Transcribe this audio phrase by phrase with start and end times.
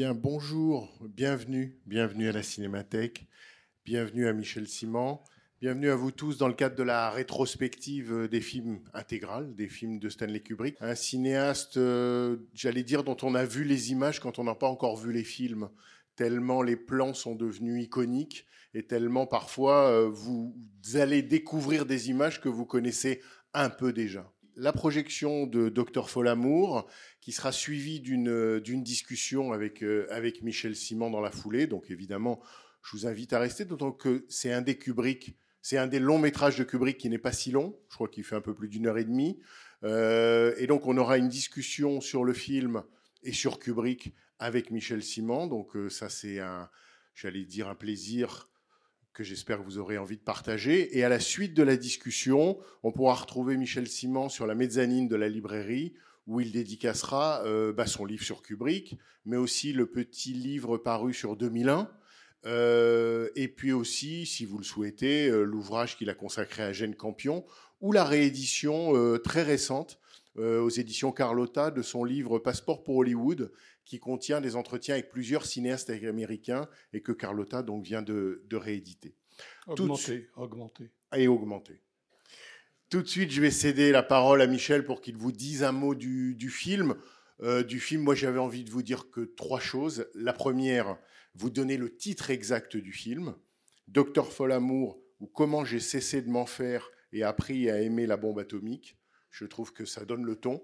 [0.00, 3.26] Bien, bonjour, bienvenue, bienvenue à la Cinémathèque,
[3.84, 5.20] bienvenue à Michel Simon,
[5.60, 9.98] bienvenue à vous tous dans le cadre de la rétrospective des films intégrales, des films
[9.98, 10.76] de Stanley Kubrick.
[10.80, 14.68] Un cinéaste, euh, j'allais dire, dont on a vu les images quand on n'a pas
[14.68, 15.68] encore vu les films,
[16.16, 20.56] tellement les plans sont devenus iconiques et tellement parfois euh, vous
[20.94, 23.20] allez découvrir des images que vous connaissez
[23.52, 24.32] un peu déjà.
[24.60, 26.86] La projection de Dr Folamour,
[27.22, 31.66] qui sera suivie d'une d'une discussion avec, euh, avec Michel Simon dans la foulée.
[31.66, 32.42] Donc évidemment,
[32.82, 36.18] je vous invite à rester, d'autant que c'est un des Kubrick, c'est un des longs
[36.18, 37.74] métrages de Kubrick qui n'est pas si long.
[37.88, 39.40] Je crois qu'il fait un peu plus d'une heure et demie.
[39.82, 42.82] Euh, et donc on aura une discussion sur le film
[43.22, 45.46] et sur Kubrick avec Michel Simon.
[45.46, 46.68] Donc euh, ça c'est un,
[47.14, 48.49] j'allais dire un plaisir
[49.12, 50.96] que j'espère que vous aurez envie de partager.
[50.98, 55.08] Et à la suite de la discussion, on pourra retrouver Michel Simon sur la mezzanine
[55.08, 55.94] de la librairie
[56.26, 61.12] où il dédicacera euh, bah, son livre sur Kubrick, mais aussi le petit livre paru
[61.12, 61.90] sur 2001.
[62.46, 66.94] Euh, et puis aussi, si vous le souhaitez, euh, l'ouvrage qu'il a consacré à Gênes
[66.94, 67.44] Campion,
[67.80, 69.98] ou la réédition très récente
[70.36, 73.50] aux éditions Carlotta de son livre Passeport pour Hollywood,
[73.90, 78.56] qui contient des entretiens avec plusieurs cinéastes américains et que Carlotta donc vient de, de
[78.56, 79.16] rééditer.
[79.66, 80.92] Augmenté, augmenté.
[81.16, 81.80] et augmenter.
[82.88, 85.72] Tout de suite, je vais céder la parole à Michel pour qu'il vous dise un
[85.72, 86.94] mot du, du film.
[87.40, 90.06] Euh, du film, moi, j'avais envie de vous dire que trois choses.
[90.14, 90.96] La première,
[91.34, 93.34] vous donner le titre exact du film,
[93.88, 98.38] Docteur Folamour ou Comment j'ai cessé de m'en faire et appris à aimer la bombe
[98.38, 98.96] atomique.
[99.30, 100.62] Je trouve que ça donne le ton.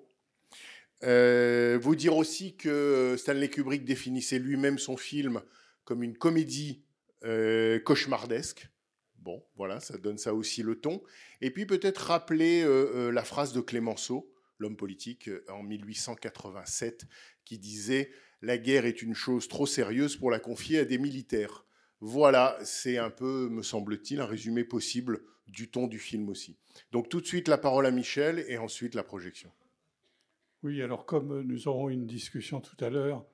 [1.03, 5.43] Euh, vous dire aussi que Stanley Kubrick définissait lui-même son film
[5.85, 6.83] comme une comédie
[7.25, 8.69] euh, cauchemardesque.
[9.19, 11.03] Bon, voilà, ça donne ça aussi le ton.
[11.41, 17.07] Et puis peut-être rappeler euh, euh, la phrase de Clémenceau, l'homme politique, euh, en 1887,
[17.45, 21.67] qui disait La guerre est une chose trop sérieuse pour la confier à des militaires.
[22.01, 26.57] Voilà, c'est un peu, me semble-t-il, un résumé possible du ton du film aussi.
[26.93, 29.51] Donc tout de suite la parole à Michel et ensuite la projection.
[30.63, 33.25] Oui, alors comme nous aurons une discussion tout à l'heure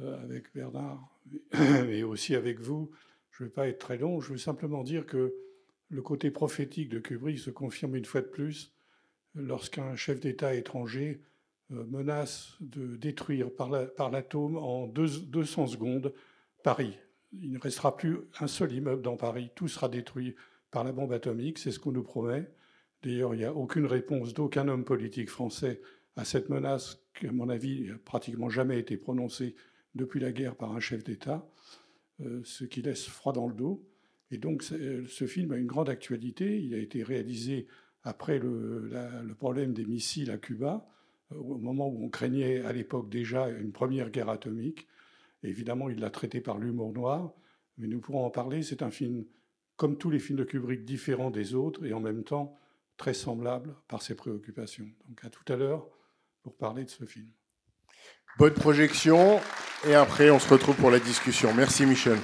[0.00, 1.08] euh, avec Bernard
[1.88, 2.90] et aussi avec vous,
[3.30, 5.34] je ne vais pas être très long, je veux simplement dire que
[5.88, 8.72] le côté prophétique de Kubrick se confirme une fois de plus
[9.34, 11.20] lorsqu'un chef d'État étranger
[11.72, 16.12] euh, menace de détruire par la- par l'atome en deux- 200 secondes
[16.62, 16.98] Paris.
[17.32, 20.34] Il ne restera plus un seul immeuble dans Paris, tout sera détruit
[20.70, 22.50] par la bombe atomique, c'est ce qu'on nous promet.
[23.02, 25.80] D'ailleurs, il n'y a aucune réponse d'aucun homme politique français
[26.16, 29.54] à cette menace qui, à mon avis, n'a pratiquement jamais été prononcée
[29.94, 31.48] depuis la guerre par un chef d'État,
[32.20, 33.86] euh, ce qui laisse froid dans le dos.
[34.30, 36.60] Et donc, ce film a une grande actualité.
[36.60, 37.66] Il a été réalisé
[38.02, 40.86] après le, problème des missiles à Cuba,
[41.32, 44.86] euh, au moment où on craignait à l'époque déjà une première guerre atomique.
[45.42, 47.34] Évidemment, il l'a traité par l'humour noir,
[47.78, 48.62] mais nous pourrons en parler.
[48.62, 49.24] C'est un film,
[49.76, 52.58] comme tous les films de Kubrick, différent des autres et en même temps
[52.96, 54.88] très semblable par ses préoccupations.
[55.08, 55.88] Donc à tout à l'heure
[56.44, 57.26] pour parler de ce film.
[58.38, 59.40] Bonne projection
[59.86, 61.52] et après on se retrouve pour la discussion.
[61.54, 62.18] Merci Michel.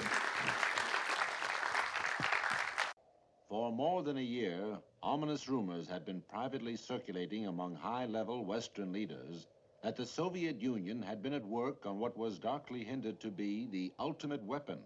[3.49, 8.93] For more than a year, ominous rumors had been privately circulating among high level Western
[8.93, 9.47] leaders
[9.83, 13.67] that the Soviet Union had been at work on what was darkly hinted to be
[13.73, 14.79] the ultimate weapon,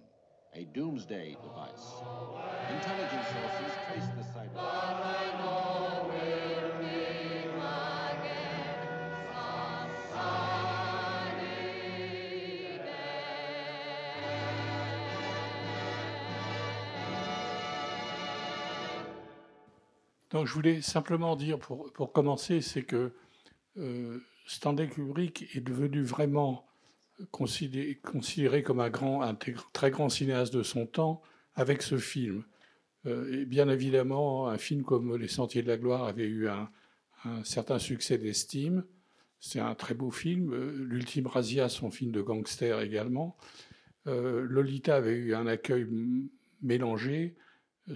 [0.55, 2.01] a doomsday device.
[2.71, 5.24] Intelligence sources traced the site.
[20.35, 23.13] Donc je voulais simplement dire, pour, pour commencer, c'est que
[23.77, 26.67] euh, Stanley Kubrick est devenu vraiment
[27.31, 29.33] considéré, considéré comme un, grand,
[29.73, 31.23] très- grand cinéaste de son temps
[31.55, 32.43] avec ce film.
[33.07, 36.69] Euh, et bien évidemment, un film comme Les Sentiers de la Gloire avait eu un,
[37.45, 38.85] certain succès d'estime.
[39.39, 40.53] C'est un très beau film.
[40.53, 43.37] Euh, L'Ultime Razia, son film de gangster également.
[44.07, 45.87] Lolita avait eu un accueil
[46.61, 47.37] mélangé.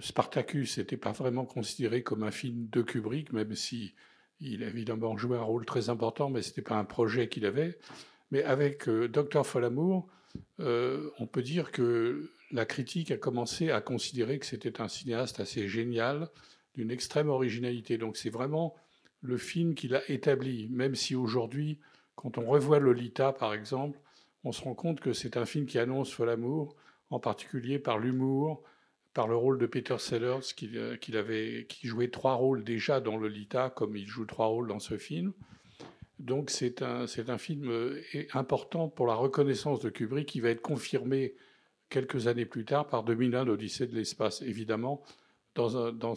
[0.01, 3.95] Spartacus n'était pas vraiment considéré comme un film de Kubrick, même si
[4.41, 7.45] Il a évidemment joué un rôle très important, mais ce n'était pas un projet qu'il
[7.45, 7.77] avait.
[8.31, 10.07] Mais avec euh, Docteur Folamour,
[10.59, 15.39] euh, on peut dire que la critique a commencé à considérer que c'était un cinéaste
[15.39, 16.29] assez génial,
[16.75, 17.97] d'une extrême originalité.
[17.97, 18.75] Donc c'est vraiment
[19.21, 21.79] le film qu'il a établi, même si aujourd'hui,
[22.15, 23.99] quand on revoit Lolita, par exemple,
[24.43, 26.75] on se rend compte que c'est un film qui annonce Folamour,
[27.09, 28.63] en particulier par l'humour,
[29.19, 30.95] par le rôle de Peter Sellers, qui, euh,
[31.83, 35.33] jouait trois rôles déjà dans Lolita, comme il joue trois rôles dans ce film.
[36.19, 38.01] Donc c'est un, un film euh,
[38.31, 41.35] important pour la reconnaissance de Kubrick qui va être confirmé
[41.89, 45.03] quelques années plus tard par 2001, l'Odyssée de l'espace, évidemment,
[45.53, 45.75] dans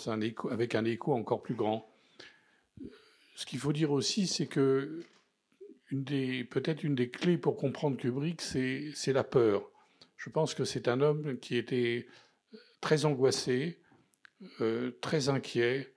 [0.09, 0.21] un,
[0.53, 1.91] avec un écho encore plus grand.
[3.35, 5.03] Ce qu'il faut dire aussi, c'est que
[5.91, 9.69] peut-être une des clés pour comprendre Kubrick, c'est la peur.
[10.17, 12.07] Je pense que c'est un homme qui était
[12.83, 13.79] très angoissé,
[14.61, 15.95] euh, très inquiet,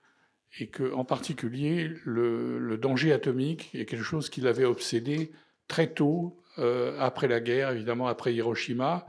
[0.58, 5.32] et que, en particulier, le, danger atomique est quelque chose qui l'avait obsédé
[5.68, 9.06] très tôt, euh, après la guerre, évidemment après Hiroshima.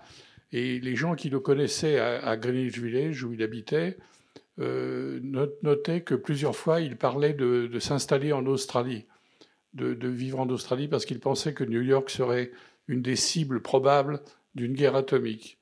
[0.52, 3.98] Et les gens qui le connaissaient à, Greenwich Village, où il habitait,
[4.60, 5.20] euh,
[5.62, 9.06] notaient que plusieurs fois, il parlait de, s'installer en Australie,
[9.74, 12.52] de, de, vivre en Australie, parce qu'il pensait que New York serait
[12.88, 14.22] une des cibles probables
[14.56, 15.57] d'une guerre atomique.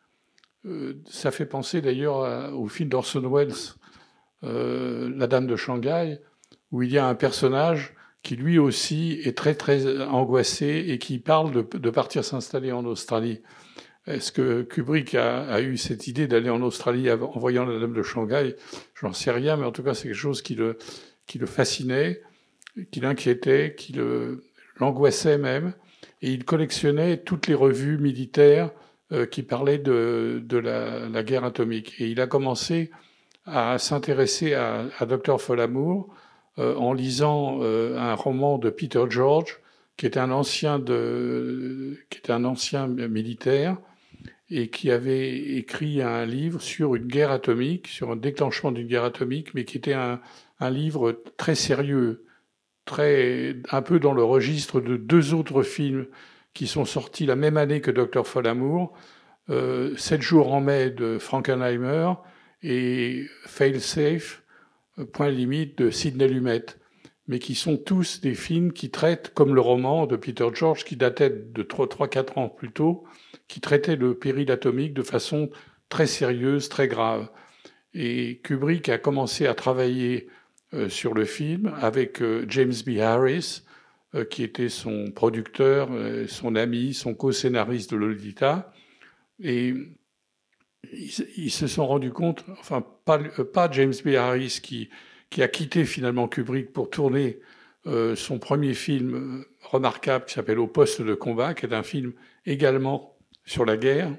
[0.65, 3.53] Euh, ça fait penser d'ailleurs au film d'Orson Welles,
[4.43, 6.19] euh, La Dame de Shanghai,
[6.71, 11.19] où il y a un personnage qui lui aussi est très très angoissé et qui
[11.19, 13.41] parle de, partir s'installer en Australie.
[14.07, 18.01] Est-ce que Kubrick a, eu cette idée d'aller en Australie en voyant la Dame de
[18.01, 18.55] Shanghai?
[18.99, 20.77] J'en sais rien, mais en tout cas c'est quelque chose qui le,
[21.27, 22.21] qui le fascinait,
[22.91, 23.95] qui l'inquiétait, qui
[24.79, 25.73] l'angoissait même.
[26.23, 28.71] Et il collectionnait toutes les revues militaires
[29.11, 31.93] euh, qui parlait de, la, guerre atomique.
[31.99, 32.89] Et il a commencé
[33.45, 35.39] à s'intéresser à, à Dr.
[35.39, 36.11] Folamour
[36.57, 39.59] euh, en lisant euh, un roman de Peter George,
[39.95, 43.77] qui était un ancien, qui était un ancien militaire
[44.49, 49.03] et qui avait écrit un livre sur une guerre atomique, sur un déclenchement d'une guerre
[49.03, 50.19] atomique, mais qui était un,
[50.59, 52.25] un livre très sérieux,
[52.85, 56.07] très un peu dans le registre de deux autres films
[56.55, 58.25] qui sont sortis la même année que Dr.
[58.25, 58.93] Folamour,
[59.51, 62.13] euh, 7 jours en mai de Frankenheimer
[62.63, 64.41] et Fail Safe,
[64.97, 66.65] euh, point limite de Sidney Lumet,
[67.27, 70.95] mais qui sont tous des films qui traitent, comme le roman de Peter George, qui
[70.95, 73.03] datait de 3-4 ans plus tôt,
[73.47, 75.51] qui traitait le péril atomique de façon
[75.89, 77.29] très sérieuse, très grave.
[77.93, 80.27] Et Kubrick a commencé à travailler
[80.73, 82.99] euh, sur le film avec euh, James B.
[82.99, 83.63] Harris,
[84.23, 88.71] qui était son producteur, euh, son ami, son co-scénariste de Lolita.
[89.41, 89.73] Et
[90.93, 94.09] ils, se sont rendus compte, enfin, pas, euh, pas James B.
[94.09, 94.89] Harris qui,
[95.29, 97.39] qui a quitté finalement Kubrick pour tourner
[98.15, 102.13] son premier film remarquable qui s'appelle Au poste de combat, qui est un film
[102.47, 104.11] également sur la guerre.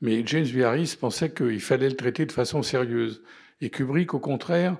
[0.00, 0.60] Mais James B.
[0.60, 3.22] Harris pensait qu'il fallait le traiter de façon sérieuse.
[3.60, 4.78] Et Kubrick, au contraire,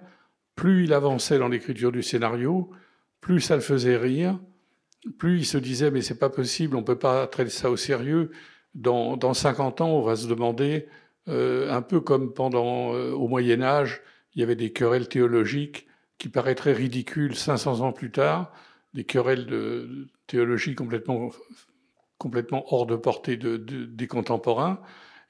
[0.54, 2.70] plus il avançait dans l'écriture du scénario,
[3.20, 4.38] plus ça le faisait rire,
[5.18, 8.30] plus il se disait mais c'est pas possible, on peut pas traiter ça au sérieux.
[8.74, 10.86] Dans, dans 50 ans, on va se demander,
[11.28, 14.02] euh, un peu comme pendant euh, au Moyen Âge,
[14.34, 18.52] il y avait des querelles théologiques qui paraîtraient ridicules 500 ans plus tard,
[18.94, 21.30] des querelles de, théologie complètement,
[22.18, 24.80] complètement hors de portée de, des contemporains.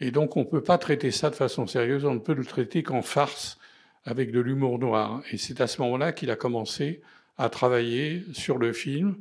[0.01, 2.45] Et donc on ne peut pas traiter ça de façon sérieuse, on ne peut le
[2.45, 3.59] traiter qu'en farce
[4.05, 5.23] avec de l'humour noir.
[5.31, 7.03] Et c'est à ce moment-là qu'il a commencé
[7.41, 9.17] à travailler sur le film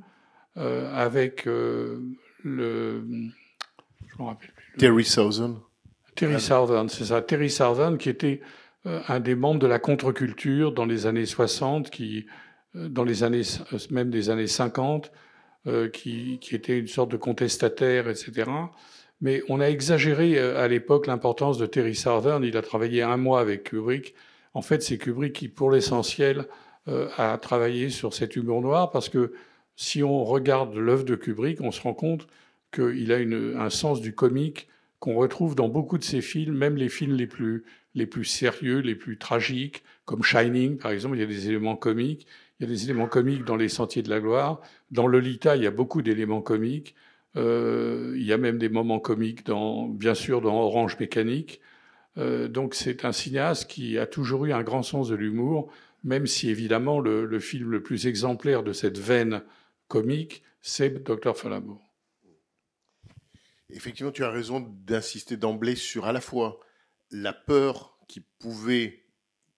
[0.57, 2.01] euh, avec euh,
[2.43, 3.01] le.
[4.07, 4.77] Je me rappelle plus.
[4.77, 5.59] Terry Southern.
[6.15, 7.21] Terry Southern, c'est ça.
[7.21, 8.41] Terry Southern, qui était
[8.85, 12.25] euh, un des membres de la contre-culture dans les années 60, qui,
[12.73, 13.43] dans les années,
[13.89, 15.11] même des années 50,
[15.93, 18.49] qui, qui était une sorte de contestataire, etc.
[19.21, 22.43] Mais on a exagéré à l'époque l'importance de Terry Southern.
[22.43, 24.13] Il a travaillé un mois avec Kubrick.
[24.53, 26.47] En fait, c'est Kubrick qui, pour l'essentiel,
[27.17, 29.33] à travailler sur cet humour noir parce que
[29.75, 32.27] si on regarde l'œuvre de Kubrick, on se rend compte
[32.73, 34.67] qu'il a un sens du comique
[34.99, 37.63] qu'on retrouve dans beaucoup de ses films, même les films les plus,
[37.95, 41.75] les plus sérieux, les plus tragiques, comme Shining, par exemple, il y a des éléments
[41.75, 42.27] comiques.
[42.59, 44.59] Il y a des éléments comiques dans Les Sentiers de la Gloire.
[44.91, 46.95] Dans Lolita, il y a beaucoup d'éléments comiques.
[47.37, 49.43] Euh, il y a même des moments comiques,
[49.91, 51.61] bien sûr, dans Orange Mécanique.
[52.17, 55.71] Euh, donc c'est un cinéaste qui a toujours eu un grand sens de l'humour,
[56.03, 59.43] même si évidemment le, film le plus exemplaire de cette veine
[59.87, 61.81] comique, c'est Docteur Falamour.
[63.69, 66.59] Effectivement, tu as raison d'insister d'emblée sur à la fois
[67.11, 69.03] la peur qui pouvait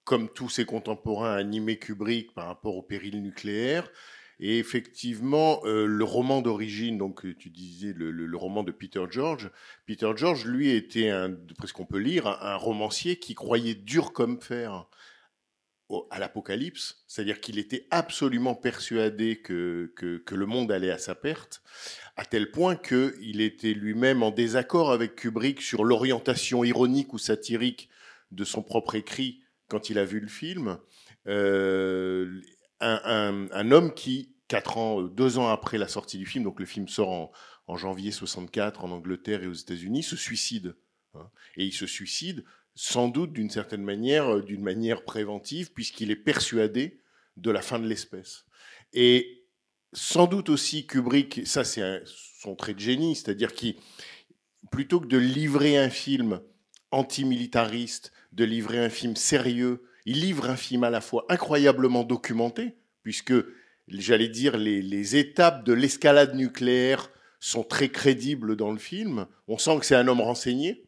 [0.03, 3.89] comme tous ses contemporains, animé Kubrick par rapport au péril nucléaire.
[4.41, 9.51] Et effectivement, euh, le roman d'origine, donc tu disais le, roman de Peter George,
[9.85, 14.13] Peter George, lui, était, un, d'après ce qu'on peut lire, un, romancier qui croyait dur
[14.13, 14.87] comme fer
[16.09, 21.61] à l'apocalypse, c'est-à-dire qu'il était absolument persuadé que, que, le monde allait à sa perte,
[22.15, 27.89] à tel point qu'il était lui-même en désaccord avec Kubrick sur l'orientation ironique ou satirique
[28.31, 30.77] de son propre écrit quand il a vu le film.
[31.27, 32.41] Euh,
[32.79, 36.87] un, homme qui, quatre ans, deux ans après la sortie du film, donc le film
[36.87, 37.31] sort en,
[37.67, 40.75] en janvier 64 en Angleterre et aux États-Unis, se suicide.
[41.13, 42.43] Hein, et il se suicide
[42.75, 46.99] sans doute d'une certaine manière, d'une manière préventive, puisqu'il est persuadé
[47.37, 48.45] de la fin de l'espèce.
[48.93, 49.45] Et
[49.93, 53.75] sans doute aussi Kubrick, ça c'est son trait de génie, c'est-à-dire qu'il,
[54.71, 56.41] plutôt que de livrer un film
[56.91, 62.75] antimilitariste, de livrer un film sérieux, il livre un film à la fois incroyablement documenté,
[63.03, 63.33] puisque,
[63.87, 69.27] j'allais dire, les, les, étapes de l'escalade nucléaire sont très crédibles dans le film.
[69.47, 70.85] On sent que c'est un homme renseigné.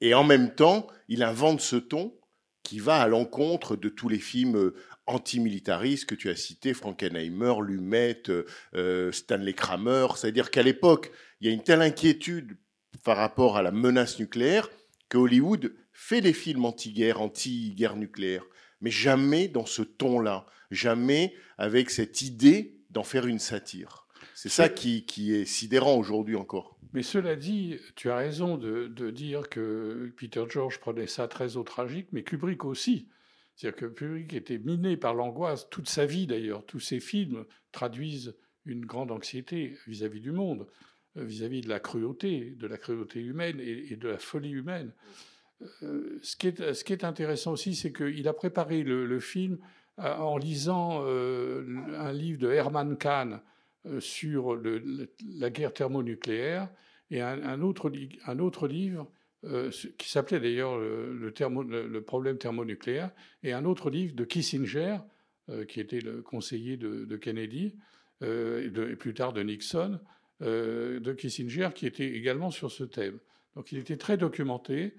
[0.00, 2.14] Et en même temps, il invente ce ton
[2.62, 4.72] qui va à l'encontre de tous les films
[5.06, 8.22] antimilitaristes que tu as cités, Frankenheimer, Lumet,
[8.74, 10.08] euh, Stanley Kramer.
[10.16, 12.56] C'est-à-dire qu'à l'époque, il y a une telle inquiétude
[13.04, 14.68] par rapport à la menace nucléaire
[15.08, 18.44] que Hollywood fait des films anti-guerre, anti-guerre nucléaire,
[18.80, 24.05] mais jamais dans ce ton-là, jamais avec cette idée d'en faire une satire.
[24.36, 26.78] C'est ça qui, qui, est sidérant aujourd'hui encore.
[26.92, 31.56] Mais cela dit, tu as raison de, de, dire que Peter George prenait ça très
[31.56, 33.08] au tragique, mais Kubrick aussi.
[33.54, 36.66] C'est-à-dire que Kubrick était miné par l'angoisse toute sa vie d'ailleurs.
[36.66, 40.66] Tous ses films traduisent une grande anxiété vis-à-vis -vis du monde,
[41.14, 44.92] vis-à-vis -vis de la cruauté, de la cruauté humaine et, et de la folie humaine.
[45.82, 49.18] Euh, ce, qui est, ce, qui est, intéressant aussi, c'est qu'il a préparé le, le,
[49.20, 49.56] film
[49.96, 51.64] en lisant euh,
[51.96, 53.38] un livre de Herman Kahn euh,
[54.00, 56.68] sur le, le, la guerre thermonucléaire
[57.10, 57.92] et un, autre,
[58.26, 59.08] un autre, livre
[59.44, 63.10] euh, qui s'appelait d'ailleurs le, thermo, le, problème thermonucléaire
[63.42, 64.98] et un autre livre de Kissinger,
[65.48, 67.74] euh, qui était le conseiller de, Kennedy
[68.22, 70.00] et, plus tard de Nixon,
[70.40, 73.18] de Kissinger, qui était également sur ce thème.
[73.56, 74.94] Donc il était très documenté.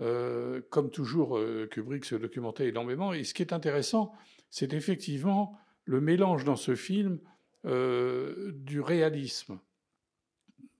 [0.00, 3.12] Euh, comme toujours, euh, Kubrick se documentait énormément.
[3.12, 4.12] Et ce qui est intéressant,
[4.50, 7.18] c'est effectivement le mélange dans ce film
[7.66, 9.58] euh, du réalisme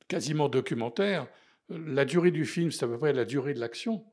[0.09, 1.29] quasiment documentaire.
[1.69, 4.05] La durée du film, c'est à peu près la durée de l'action.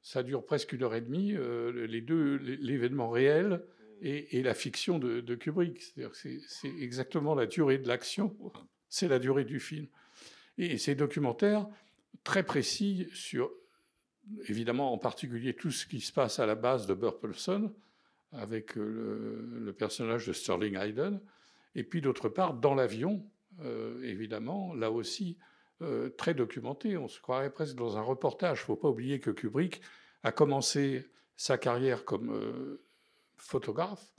[0.00, 1.36] Ça dure presque une heure et demie,
[1.74, 3.62] les deux, l'événement réel
[4.00, 5.94] et, et, la fiction de, Kubrick.
[6.14, 6.40] C'est
[6.80, 8.34] exactement la durée de l'action,
[8.88, 9.86] c'est la durée du film.
[10.58, 11.68] Et c'est documentaire
[12.24, 13.50] très précis sur
[14.48, 17.72] évidemment en particulier tout ce qui se passe à la base de Burpelson,
[18.32, 21.20] avec le, le personnage de Sterling Hayden,
[21.74, 23.24] et puis d'autre part dans l'avion,
[23.60, 25.38] euh, évidemment, là aussi
[25.82, 26.96] euh, très documenté.
[26.96, 28.58] On se croirait presque dans un reportage.
[28.58, 29.80] Il ne faut pas oublier que Kubrick
[30.22, 32.84] a commencé sa carrière comme euh,
[33.36, 34.14] photographe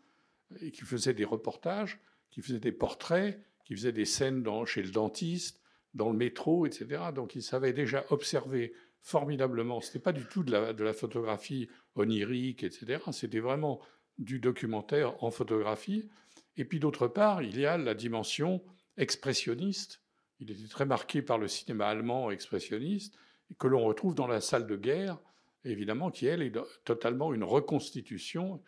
[0.59, 4.91] et qui faisait des reportages, qui faisait des portraits, qui faisait des scènes chez le
[4.91, 5.61] dentiste,
[5.93, 7.01] dans le métro, etc.
[7.13, 9.81] Donc il savait déjà observer formidablement.
[9.81, 13.01] Ce n'était pas du tout de la, photographie onirique, etc.
[13.11, 13.79] C'était vraiment
[14.17, 16.09] du documentaire en photographie.
[16.57, 18.61] Et puis d'autre part, il y a la dimension
[18.97, 20.01] expressionniste.
[20.39, 23.17] Il était très marqué par le cinéma allemand expressionniste,
[23.57, 25.19] que l'on retrouve dans la salle de guerre,
[25.63, 28.61] évidemment, qui, elle, est totalement une reconstitution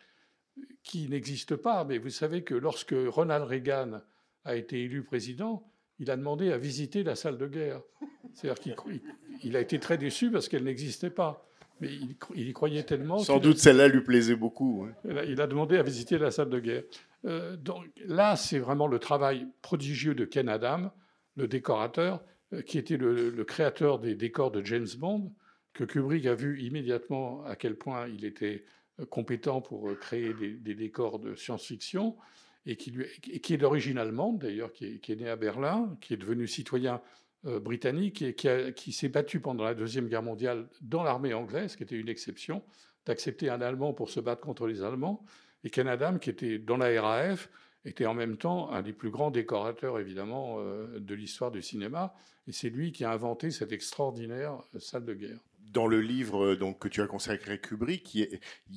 [0.82, 1.84] qui n'existe pas.
[1.84, 4.00] Mais vous savez que lorsque Ronald Reagan
[4.44, 7.82] a été élu président, il a demandé à visiter la salle de guerre.
[8.34, 9.00] C'est-à-dire qu'il
[9.42, 11.46] il a été très déçu parce qu'elle n'existait pas.
[11.80, 11.90] Mais
[12.34, 13.18] il, y croyait tellement.
[13.18, 14.86] Sans doute celle-là lui plaisait beaucoup.
[14.88, 15.22] Hein.
[15.28, 16.84] Il a demandé à visiter la salle de guerre.
[17.26, 20.92] Euh, donc là, c'est vraiment le travail prodigieux de Ken Adam,
[21.36, 25.32] le décorateur, euh, qui était le, créateur des décors de James Bond,
[25.72, 28.64] que Kubrick a vu immédiatement à quel point il était
[29.00, 32.16] euh, compétent pour créer des, décors de science-fiction
[32.64, 32.92] et qui,
[33.54, 37.00] est d'origine allemande d'ailleurs, qui, est né à Berlin, qui est devenu citoyen
[37.44, 41.84] britannique et qui, qui s'est battu pendant la Deuxième Guerre mondiale dans l'armée anglaise, qui
[41.84, 42.64] était une exception,
[43.04, 45.24] d'accepter un Allemand pour se battre contre les Allemands.
[45.66, 47.50] Et Ken Adam, qui était dans la RAF,
[47.84, 52.14] était en même temps un des plus grands décorateurs, évidemment, euh, de l'histoire du cinéma.
[52.46, 55.40] Et c'est lui qui a inventé cette extraordinaire salle de guerre
[55.72, 58.16] dans le livre donc, que tu as consacré à Kubrick,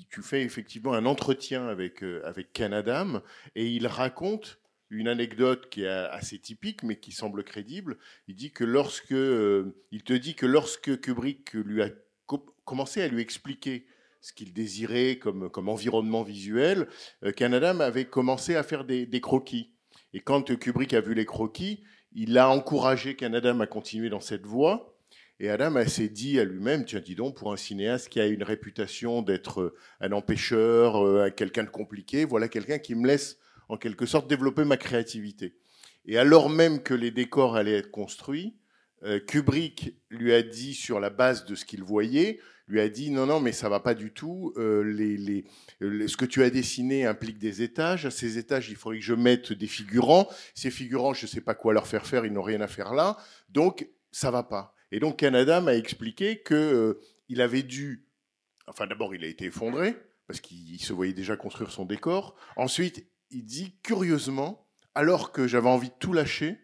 [0.09, 3.21] tu fais effectivement un entretien avec, euh, avec Ken Adam
[3.55, 7.99] et il raconte une anecdote qui est assez typique mais qui semble crédible.
[8.27, 11.89] Il dit que lorsque, euh, il te dit que lorsque Kubrick lui a
[12.25, 13.85] co commencé à lui expliquer
[14.21, 16.87] ce qu'il désirait comme, environnement visuel,
[17.23, 19.71] euh, Canadam avait commencé à faire des, des croquis.
[20.13, 21.83] Et quand Kubrick a vu les croquis,
[22.13, 24.95] il a encouragé Canadam à continuer dans cette voie.
[25.39, 28.43] Et Adam s'est dit à lui-même, tiens, dis donc, pour un cinéaste qui a une
[28.43, 33.37] réputation d'être un empêcheur, euh, quelqu'un de compliqué, voilà quelqu'un qui me laisse
[33.69, 35.55] en quelque sorte développer ma créativité.
[36.05, 38.57] Et alors même que les décors allaient être construits,
[39.03, 43.09] euh, Kubrick lui a dit, sur la base de ce qu'il voyait, lui a dit
[43.09, 44.53] non, non, mais ça va pas du tout.
[44.57, 45.43] Euh, les,
[46.07, 48.05] ce que tu as dessiné implique des étages.
[48.05, 50.29] À ces étages, il faudrait que je mette des figurants.
[50.53, 52.93] Ces figurants, je ne sais pas quoi leur faire faire, ils n'ont rien à faire
[52.93, 53.17] là.
[53.49, 54.75] Donc, ça va pas.
[54.91, 58.07] Et donc, Canada m'a expliqué qu'il euh, il avait dû.
[58.67, 59.95] Enfin, d'abord, il a été effondré,
[60.27, 62.35] parce qu'il se voyait déjà construire son décor.
[62.55, 66.59] Ensuite, il dit curieusement, alors que j'avais envie de tout lâcher,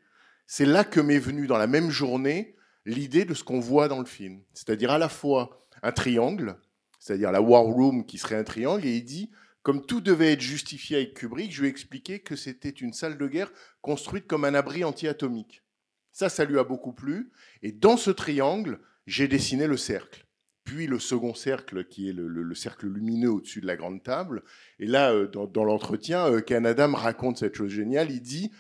[0.46, 4.00] c'est là que m'est venue dans la même journée l'idée de ce qu'on voit dans
[4.00, 4.42] le film.
[4.54, 6.58] C'est-à-dire à la fois un triangle,
[7.00, 9.30] c'est-à-dire la War Room qui serait un triangle, et il dit,
[9.62, 13.18] comme tout devait être justifié avec Kubrick, je lui ai expliqué que c'était une salle
[13.18, 13.52] de guerre
[13.82, 15.64] construite comme un abri anti-atomique.
[16.12, 17.32] Ça, ça lui a beaucoup plu.
[17.62, 20.26] Et dans ce triangle, j'ai dessiné le cercle.
[20.64, 24.44] Puis le second cercle, qui est le, cercle lumineux au-dessus de la grande table.
[24.80, 28.12] Et là, euh, dans, l'entretien, euh, Canada me raconte cette chose géniale.
[28.12, 28.52] Il dit,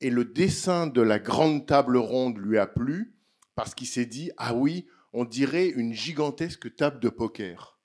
[0.00, 3.14] et le dessin de la grande table ronde lui a plu,
[3.54, 7.78] parce qu'il s'est dit, ah oui, on dirait une gigantesque table de poker.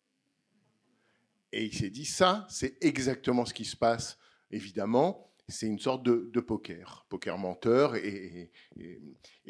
[1.53, 4.17] Et il s'est dit, ça, c'est exactement ce qui se passe,
[4.51, 7.95] évidemment c'est une sorte de, poker, poker menteur.
[7.95, 8.51] Et,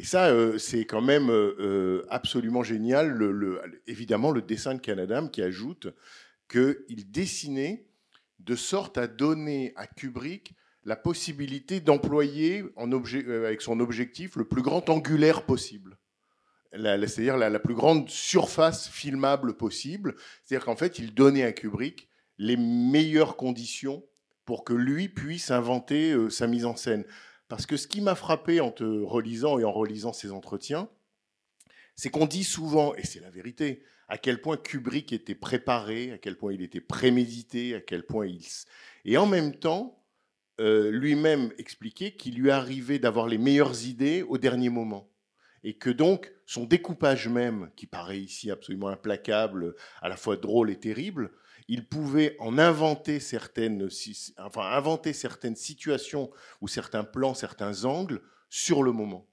[0.04, 3.20] ça, euh, c'est quand même euh, euh, absolument génial.
[3.88, 5.88] Évidemment, le dessin de Canadam qui ajoute
[6.50, 7.86] qu'il dessinait
[8.40, 10.54] de sorte à donner à Kubrick
[10.86, 15.99] la possibilité d'employer avec son objectif le plus grand angulaire possible.
[16.72, 20.16] C'est-à-dire la, la plus grande surface filmable possible.
[20.44, 24.04] C'est-à-dire qu'en fait, il donnait à Kubrick les meilleures conditions
[24.46, 27.06] pour que lui puisse inventer euh, sa mise en scène.
[27.48, 30.90] Parce que ce qui m'a frappé en te relisant et en relisant ces entretiens,
[31.96, 36.18] c'est qu'on dit souvent, et c'est la vérité, à quel point Kubrick était préparé, à
[36.18, 38.42] quel point il était prémédité, à quel point il...
[39.06, 40.04] Et en même temps,
[40.60, 45.10] euh, lui-même expliquait qu'il lui arrivait d'avoir les meilleures idées au dernier moment.
[45.64, 50.70] Et que donc, son découpage même, qui paraît ici absolument implacable, à la fois drôle
[50.70, 51.32] et terrible,
[51.68, 53.88] il pouvait en inventer certaines,
[54.40, 59.28] enfin, inventer certaines situations ou certains plans, certains angles sur le moment.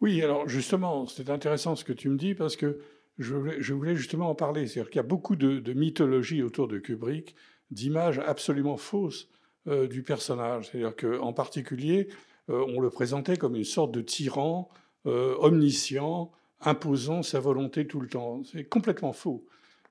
[0.00, 2.80] Oui, alors justement, c'est intéressant ce que tu me dis parce que
[3.18, 3.34] je
[3.74, 4.66] voulais, justement en parler.
[4.66, 7.34] C'est-à-dire qu'il y a beaucoup de, mythologie autour de Kubrick,
[7.70, 9.28] d'images absolument fausses
[9.66, 10.70] euh, du personnage.
[10.70, 12.08] C'est-à-dire qu'en particulier,
[12.48, 14.70] euh, on le présentait comme une sorte de tyran
[15.06, 18.42] euh, omniscient, imposant sa volonté tout le temps.
[18.44, 19.46] C'est complètement faux.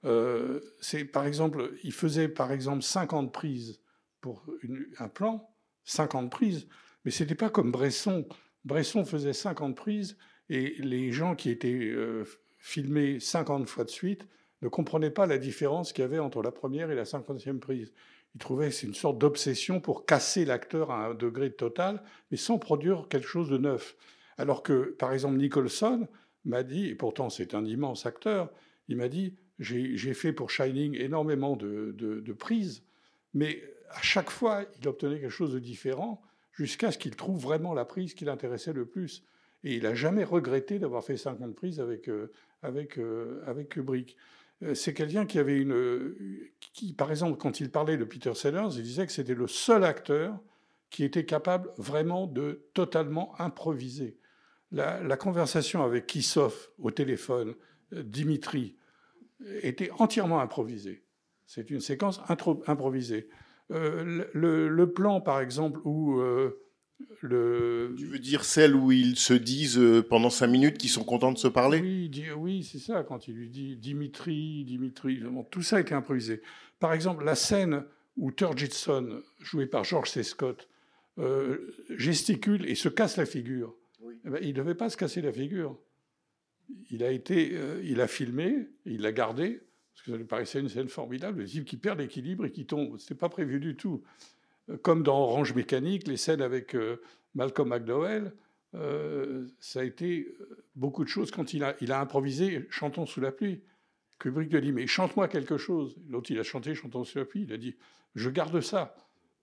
[0.05, 3.81] Euh, c'est par exemple, il faisait par exemple 50 prises
[4.21, 4.45] pour
[4.99, 5.49] un plan,
[5.85, 6.67] 50 prises,
[7.03, 8.27] mais c'était pas comme Bresson.
[8.65, 10.17] Bresson faisait 50 prises
[10.49, 12.25] et les gens qui étaient euh,
[12.57, 14.25] filmés 50 fois de suite
[14.61, 17.93] ne comprenaient pas la différence qu'il y avait entre la première et la cinquantième prise.
[18.35, 22.37] Ils trouvaient que c'est une sorte d'obsession pour casser l'acteur à un degré total, mais
[22.37, 23.95] sans produire quelque chose de neuf.
[24.39, 26.07] Alors que, par exemple, Nicholson
[26.45, 28.49] m'a dit, et pourtant c'est un immense acteur,
[28.87, 32.81] il m'a dit j'ai fait pour Shining énormément de, prises,
[33.33, 36.21] mais à chaque fois, il obtenait quelque chose de différent
[36.53, 39.25] jusqu'à ce qu'il trouve vraiment la prise qui l'intéressait le plus.
[39.65, 42.31] Et il n'a jamais regretté d'avoir fait 50 prises avec, euh,
[42.63, 44.15] euh, avec Kubrick.
[44.63, 46.15] Euh, c'est quelqu'un qui avait une.
[46.73, 49.83] Qui, par exemple, quand il parlait de Peter Sellers, il disait que c'était le seul
[49.83, 50.39] acteur
[50.89, 54.17] qui était capable vraiment de totalement improviser.
[54.71, 57.55] La, la conversation avec Kissoff au téléphone,
[57.91, 58.75] Dimitri,
[59.61, 61.03] était entièrement improvisé.
[61.45, 62.21] C'est une séquence
[62.67, 63.29] improvisée.
[63.71, 66.61] Euh, le, plan, par exemple, où euh,
[67.21, 67.95] le...
[67.97, 71.31] Tu veux dire celle où ils se disent euh, pendant cinq minutes qu'ils sont contents
[71.31, 71.79] de se parler?
[71.79, 76.41] Oui, oui c'est ça, quand il lui dit Dimitri, Dimitri, tout ça été improvisé.
[76.79, 77.83] Par exemple, la scène
[78.17, 80.23] où Turgidson, joué par George C.
[80.23, 80.67] Scott,
[81.89, 83.75] gesticule et se casse la figure.
[84.25, 85.77] Eh ben, il ne devait pas se casser la figure
[86.89, 89.61] il a été, euh, il a filmé, il l'a gardé,
[89.93, 92.65] parce que ça lui paraissait une scène formidable, le type qui perd l'équilibre et qui
[92.65, 92.97] tombe.
[92.97, 94.03] C'était pas prévu du tout.
[94.69, 96.97] Euh, comme dans Orange Mécanique, les scènes avec euh,
[97.35, 98.33] Malcolm McDowell,
[99.59, 100.27] ça a été
[100.75, 101.31] beaucoup de choses.
[101.31, 103.63] Quand il a, il a improvisé Chantons sous la pluie,
[104.19, 105.95] Kubrick lui a dit Mais chante-moi quelque chose.
[106.07, 107.45] L'autre, il a chanté Chantons sous la pluie.
[107.47, 107.75] Il a dit
[108.13, 108.95] Je garde ça.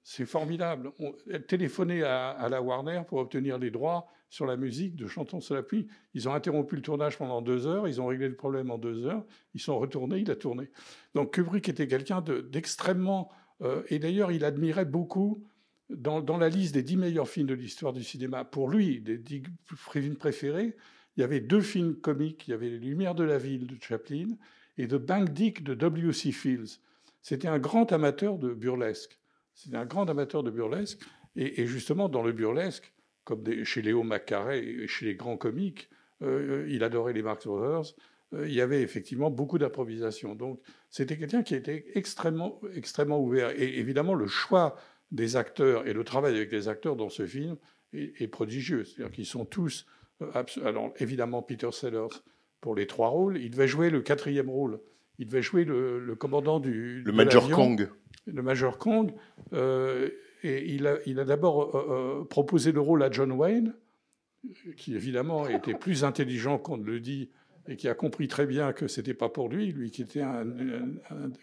[0.08, 0.92] C'est formidable.
[1.00, 1.12] On,
[1.48, 5.64] téléphoner à, la Warner pour obtenir les droits sur la musique de Chantons sous la
[5.64, 5.88] pluie.
[6.14, 9.04] Ils ont interrompu le tournage pendant deux heures, ils ont réglé le problème en deux
[9.04, 10.70] heures, ils sont retournés, il a tourné.
[11.16, 13.32] Donc Kubrick était quelqu'un d'extrêmement...
[13.62, 15.44] Euh, et d'ailleurs, il admirait beaucoup,
[15.90, 19.18] dans, dans, la liste des dix meilleurs films de l'histoire du cinéma, pour lui, des
[19.18, 19.42] dix
[19.74, 20.76] films préférés,
[21.16, 22.46] il y avait deux films comiques.
[22.46, 24.28] Il y avait Les Lumières de la ville de Chaplin
[24.78, 26.30] et The Bank Dick de W.C.
[26.30, 26.78] Fields.
[27.22, 29.18] C'était un grand amateur de burlesque.
[29.56, 31.00] C'était un grand amateur de burlesque.
[31.34, 35.90] Et, justement, dans le burlesque, comme chez Léo Macaré et chez les grands comiques,
[36.22, 37.94] euh, il adorait les Marx Brothers.
[38.32, 40.34] Euh, il y avait effectivement beaucoup d'improvisation.
[40.34, 43.50] Donc, c'était quelqu'un qui était extrêmement, extrêmement ouvert.
[43.50, 44.76] Et évidemment, le choix
[45.10, 47.56] des acteurs et le travail avec les acteurs dans ce film
[47.92, 48.84] est prodigieux.
[48.84, 49.86] C'est-à-dire qu'ils sont tous
[50.64, 52.20] alors évidemment Peter Sellers
[52.60, 53.38] pour les trois rôles.
[53.38, 54.80] Il devait jouer le quatrième rôle.
[55.18, 57.02] Il devait jouer le, commandant du.
[57.02, 57.88] Le Major Kong.
[58.26, 59.12] Le Major Kong.
[59.52, 60.10] Euh,
[60.42, 63.74] et il a, il a d'abord euh, euh, proposé le rôle à John Wayne,
[64.76, 67.30] qui évidemment était plus intelligent qu'on ne le dit
[67.68, 70.46] et qui a compris très bien que c'était pas pour lui, lui qui était un,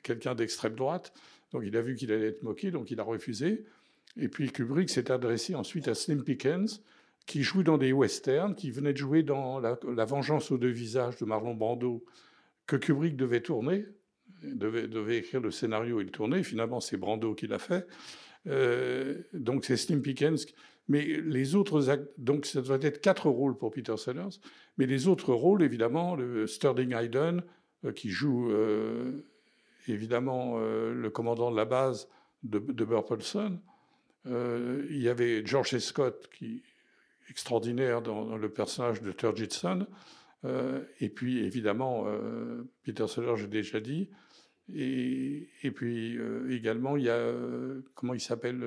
[0.03, 1.13] quelqu'un d'extrême droite.
[1.51, 3.65] Donc il a vu qu'il allait être moqué, donc il a refusé.
[4.17, 6.81] Et puis Kubrick s'est adressé ensuite à Slim Pickens,
[7.25, 11.17] qui joue dans des westerns, qui venait de jouer dans La, Vengeance aux deux visages
[11.17, 12.03] de Marlon Brando,
[12.67, 13.85] que Kubrick devait tourner,
[14.43, 16.43] devait, écrire le scénario et le tourner.
[16.43, 17.87] Finalement, c'est Brando qui l'a fait.
[18.47, 20.45] Euh, donc c'est Slim Pickens.
[20.89, 24.39] Mais les autres actes, donc ça doit être quatre rôles pour Peter Sellers.
[24.77, 27.41] Mais les autres rôles, évidemment, le Sterling Hayden,
[27.85, 29.25] euh, qui joue euh,
[29.87, 32.07] évidemment le commandant de la base
[32.43, 33.59] de, de Burpelson.
[34.25, 36.63] il y avait George Scott qui
[37.29, 39.87] extraordinaire dans, le personnage de Turgidson.
[40.45, 44.09] Euh, et puis, évidemment, euh, Peter Sellers, j'ai déjà dit.
[44.73, 48.57] Et, et puis euh, également, il y a, euh, comment il s'appelle,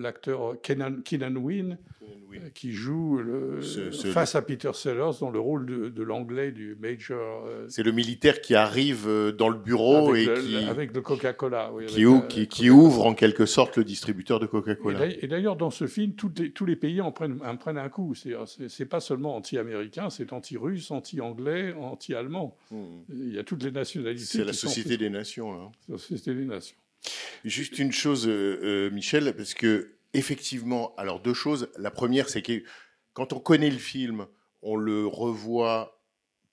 [0.00, 5.66] l'acteur Kenan, Kenan Wynn, euh, qui joue le, face à Peter Sellers dans le rôle
[5.66, 7.48] de, de l'anglais du Major.
[7.68, 10.56] C'est le militaire qui arrive dans le bureau avec et le, qui.
[10.56, 11.70] Avec le Coca-Cola.
[11.72, 15.06] Oui, qui, ou, qui, qui ouvre en quelque sorte le distributeur de Coca-Cola.
[15.06, 17.88] Et d'ailleurs, dans ce film, tous les, tous les pays en prennent, en prennent un
[17.88, 18.14] coup.
[18.16, 22.56] C'est pas seulement anti-américain, c'est anti-russe, anti-anglais, anti-allemand.
[22.72, 22.84] Hmm.
[23.08, 24.24] Il y a toutes les nationalités.
[24.24, 25.43] C'est la Société des Nations.
[25.88, 26.76] Société des Nations.
[27.44, 31.68] Juste une chose, euh, euh, Michel, parce que effectivement, alors deux choses.
[31.76, 32.62] La première, c'est que
[33.12, 34.26] quand on connaît le film,
[34.62, 36.00] on le revoit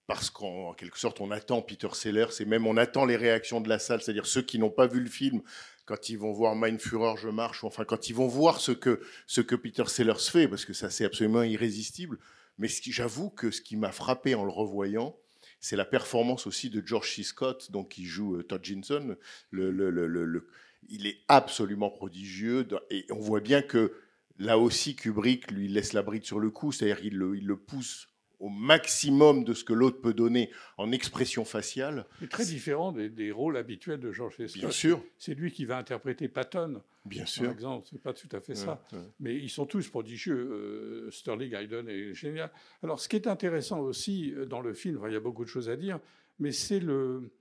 [0.07, 3.69] parce qu'en quelque sorte, on attend Peter Sellers et même on attend les réactions de
[3.69, 5.41] la salle, c'est-à-dire ceux qui n'ont pas vu le film,
[5.85, 8.73] quand ils vont voir Mein Führer, je marche, ou enfin quand ils vont voir ce
[8.73, 12.17] que, ce que Peter Sellers fait, parce que ça c'est absolument irrésistible.
[12.57, 15.15] Mais j'avoue que ce qui m'a frappé en le revoyant,
[15.61, 17.23] c'est la performance aussi de George C.
[17.23, 19.15] Scott, donc qui joue euh, Todd Jinson.
[19.53, 23.93] Il est absolument prodigieux et on voit bien que
[24.39, 28.10] là aussi Kubrick lui laisse la bride sur le cou, c'est-à-dire il le pousse
[28.41, 32.05] au maximum de ce que l'autre peut donner en expression faciale.
[32.19, 34.59] C'est très différent des, rôles habituels de George Scott.
[34.59, 35.01] Bien sûr.
[35.19, 36.81] C'est lui qui va interpréter Patton.
[37.05, 37.45] Bien sûr.
[37.45, 38.83] Par exemple, c'est pas tout à fait ça.
[39.19, 40.35] Mais ils sont tous prodigieux.
[40.35, 42.51] Euh, Sterling Hayden est génial.
[42.83, 45.49] Alors, ce qui est intéressant aussi euh, dans le film, il y a beaucoup de
[45.49, 45.99] choses à dire,
[46.39, 47.31] mais c'est le,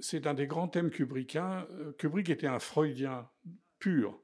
[0.00, 1.66] c'est un des grands thèmes kubrickiens.
[1.70, 3.28] Euh, Kubrick était un freudien
[3.78, 4.18] pur.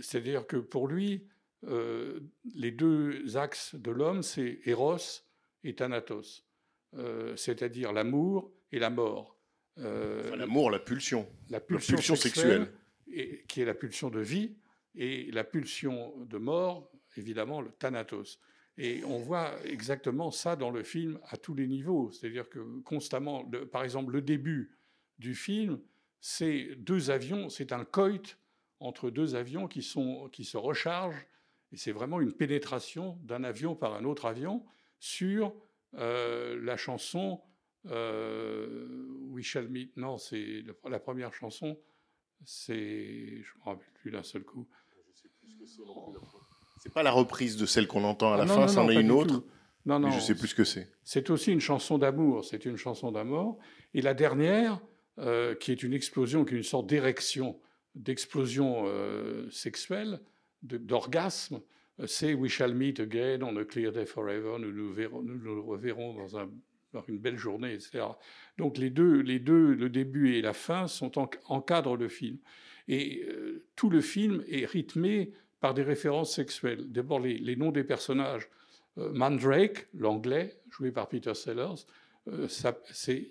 [0.00, 1.26] C'est-à-dire que pour lui,
[1.64, 2.20] euh,
[2.54, 5.24] les deux axes de l'homme, c'est Eros
[5.62, 6.44] et Thanatos,
[6.94, 9.38] euh, c'est-à-dire l'amour et la mort.
[9.78, 11.26] Euh, l'amour, la pulsion.
[11.48, 12.72] La pulsion, sexuelle,
[13.12, 14.56] Et, qui est la pulsion de vie,
[14.94, 18.40] et la pulsion de mort, évidemment, le Thanatos.
[18.76, 22.10] Et on voit exactement ça dans le film à tous les niveaux.
[22.10, 24.76] C'est-à-dire que constamment, par exemple, le début
[25.18, 25.78] du film,
[26.20, 28.38] c'est deux avions, c'est un coït
[28.80, 31.26] entre deux avions qui, sont, qui se rechargent
[31.72, 34.64] et c'est vraiment une pénétration d'un avion par un autre avion
[34.98, 35.54] sur
[35.94, 37.40] euh, la chanson
[37.90, 38.86] euh,
[39.30, 39.96] We Shall Meet.
[39.96, 41.78] Non, c'est la première chanson.
[42.44, 43.42] C'est.
[43.42, 44.68] Je me rappelle plus d'un seul coup.
[46.78, 49.10] C'est pas la reprise de celle qu'on entend à la ah fin, c'en est une
[49.10, 49.44] autre.
[49.84, 50.10] Non, non.
[50.10, 50.92] je sais plus ce que c'est.
[51.02, 52.44] C'est aussi une chanson d'amour.
[52.44, 53.58] C'est une chanson d'amour.
[53.94, 54.80] Et la dernière,
[55.18, 57.58] euh, qui est une explosion, qui est une sorte d'érection,
[57.94, 60.20] d'explosion euh, sexuelle,
[60.62, 61.60] d'orgasme,
[62.06, 65.64] c'est We shall meet again on a clear day forever, nous nous, verrons, nous, nous
[65.64, 66.50] reverrons dans, un,
[66.92, 68.04] dans, une belle journée, etc.
[68.58, 72.38] Donc les deux, les deux, le début et la fin, sont en, encadrent le film.
[72.88, 76.90] Et euh, tout le film est rythmé par des références sexuelles.
[76.90, 78.48] D'abord les, noms des personnages.
[78.98, 81.86] Euh, Mandrake, l'anglais, joué par Peter Sellers,
[82.28, 83.30] euh, c'est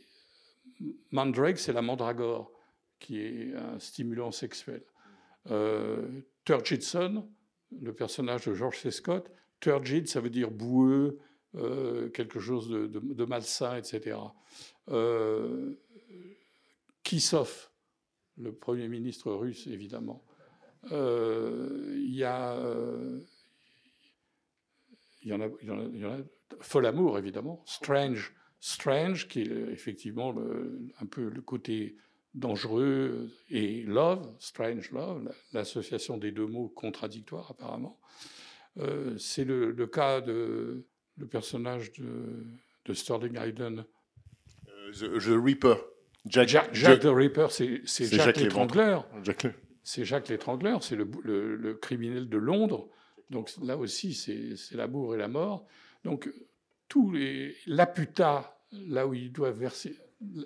[1.11, 2.51] Mandrake, c'est la mandragore,
[2.99, 4.81] qui est un stimulant sexuel.
[5.49, 6.07] Euh,
[6.45, 7.29] Turgidson,
[7.79, 8.91] le personnage de George C.
[8.91, 11.19] Scott, turgid, ça veut dire boueux,
[11.55, 14.17] euh, quelque chose de, malsain, etc.
[14.89, 15.73] Euh,
[18.37, 20.23] le Premier ministre russe, évidemment.
[20.91, 22.57] Euh, il y a.
[25.21, 26.17] il y en a, y en a,
[26.61, 27.61] Fol amour, évidemment.
[27.65, 30.33] Strange, Strange, qui est effectivement
[30.99, 31.97] un peu le côté
[32.33, 37.99] dangereux, et Love, Strange Love, l'association des deux mots contradictoires apparemment.
[38.77, 40.85] Euh, c'est le, cas de
[41.17, 43.85] le personnage de, Sterling Hayden.
[44.67, 45.75] Euh, the, Reaper.
[46.25, 49.07] Jack, Jack, the Reaper, c'est Jack, l'étrangleur.
[49.83, 52.87] C'est Jacques l'étrangleur, c'est le, le, criminel de Londres.
[53.29, 55.65] Donc là aussi, c'est l'amour et la mort.
[56.03, 56.29] Donc
[56.87, 59.97] tous les Laputa, là où ils doivent verser,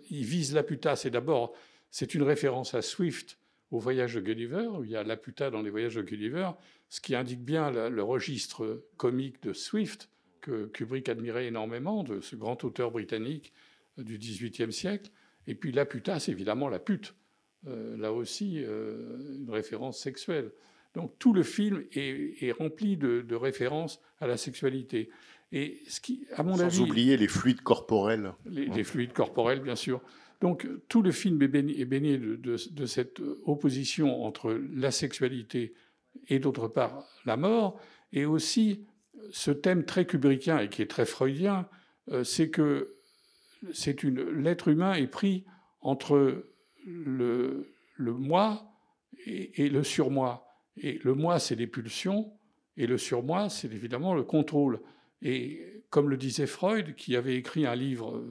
[0.09, 1.53] ils visent Laputa, c'est d'abord
[1.95, 3.39] c'est une référence à Swift
[3.71, 6.49] au voyage de Gulliver, où il y a Laputa dans les voyages de Gulliver,
[6.89, 10.09] ce qui indique bien le, registre comique de Swift,
[10.41, 13.53] que Kubrick admirait énormément, de ce grand auteur britannique
[13.97, 15.09] du XVIIIe siècle.
[15.47, 17.15] Et puis Laputa, c'est évidemment la pute.
[17.65, 20.51] Euh, là aussi, euh, une référence sexuelle.
[20.95, 25.09] Donc tout le film est, rempli de, références à la sexualité.
[25.53, 28.33] Et ce qui, à mon Sans oublier les fluides corporels.
[28.45, 30.01] les, fluides corporels, bien sûr.
[30.45, 35.73] Donc tout le film est baigné, de, cette opposition entre la sexualité
[36.27, 37.79] et d'autre part la mort,
[38.13, 38.85] et aussi
[39.31, 41.67] ce thème très kubrickien et qui est très freudien,
[42.11, 42.93] euh, c'est que
[44.35, 45.45] l'être humain est pris
[45.81, 46.45] entre
[46.85, 47.65] le,
[47.97, 48.71] moi
[49.25, 50.47] et, le surmoi.
[50.77, 52.31] Et le moi, c'est les pulsions,
[52.77, 54.79] et le surmoi, c'est évidemment le contrôle.
[55.23, 58.23] Et comme le disait Freud, qui avait écrit un livre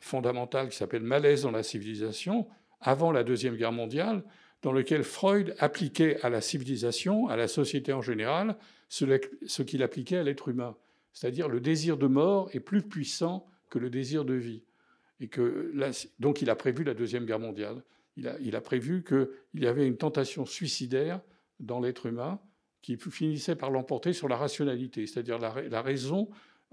[0.00, 2.46] fondamental qui s'appelle Malaise dans la civilisation,
[2.80, 4.22] avant la Deuxième Guerre mondiale,
[4.62, 8.56] dans lequel Freud appliquait à la civilisation, à la société en général,
[8.88, 10.76] ce qu'il appliquait à l'être humain.
[11.12, 14.62] C'est-à-dire le désir de mort est plus puissant que le désir de vie.
[15.20, 15.72] Et que
[16.20, 17.82] donc il a prévu la Deuxième Guerre mondiale.
[18.16, 21.20] Il a, il a prévu qu'il y avait une tentation suicidaire
[21.60, 22.40] dans l'être humain
[22.82, 25.06] qui finissait par l'emporter sur la rationalité.
[25.06, 26.28] C'est-à-dire la, la raison,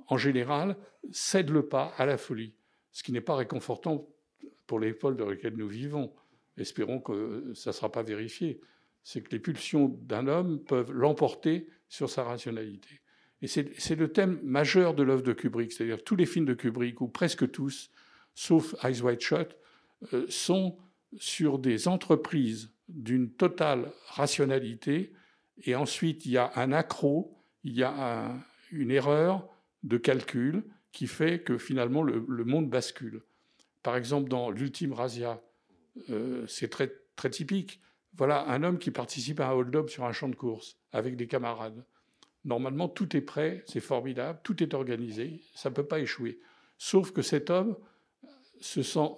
[0.07, 0.77] en général,
[1.11, 2.53] cède le pas à la folie
[2.95, 4.07] ce qui n'est pas réconfortant
[4.67, 6.13] pour l'époque dans laquelle nous vivons.
[6.55, 8.61] Espérons que ça ne sera pas vérifié.
[9.03, 13.01] C'est que les pulsions d'un homme peuvent l'emporter sur sa rationalité.
[13.41, 17.01] Et c'est le thème majeur de l'œuvre de Kubrick, c'est-à-dire tous les films de Kubrick,
[17.01, 17.91] ou presque tous,
[18.33, 19.57] sauf Eyes Wide Shut,
[20.13, 20.77] euh, sont
[21.17, 25.11] sur des entreprises d'une totale rationalité,
[25.63, 28.33] et ensuite il y a un accro, il y a
[28.71, 29.49] une erreur
[29.83, 30.63] de calcul,
[30.95, 33.21] qui fait que finalement le, monde bascule.
[33.83, 35.41] Par exemple, dans l'ultime Razia,
[36.09, 37.81] euh, c'est très, très typique.
[38.13, 41.27] Voilà un homme qui participe à un hold-up sur un champ de course avec des
[41.27, 41.85] camarades.
[42.45, 46.39] Normalement, tout est prêt, c'est formidable, tout est organisé, ça ne peut pas échouer.
[46.77, 47.75] Sauf que cet homme
[48.61, 49.09] se sent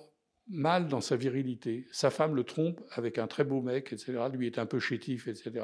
[0.47, 1.85] mal dans sa virilité.
[1.91, 4.17] Sa femme le trompe avec un très beau mec, etc.
[4.33, 5.63] Lui est un peu chétif, etc.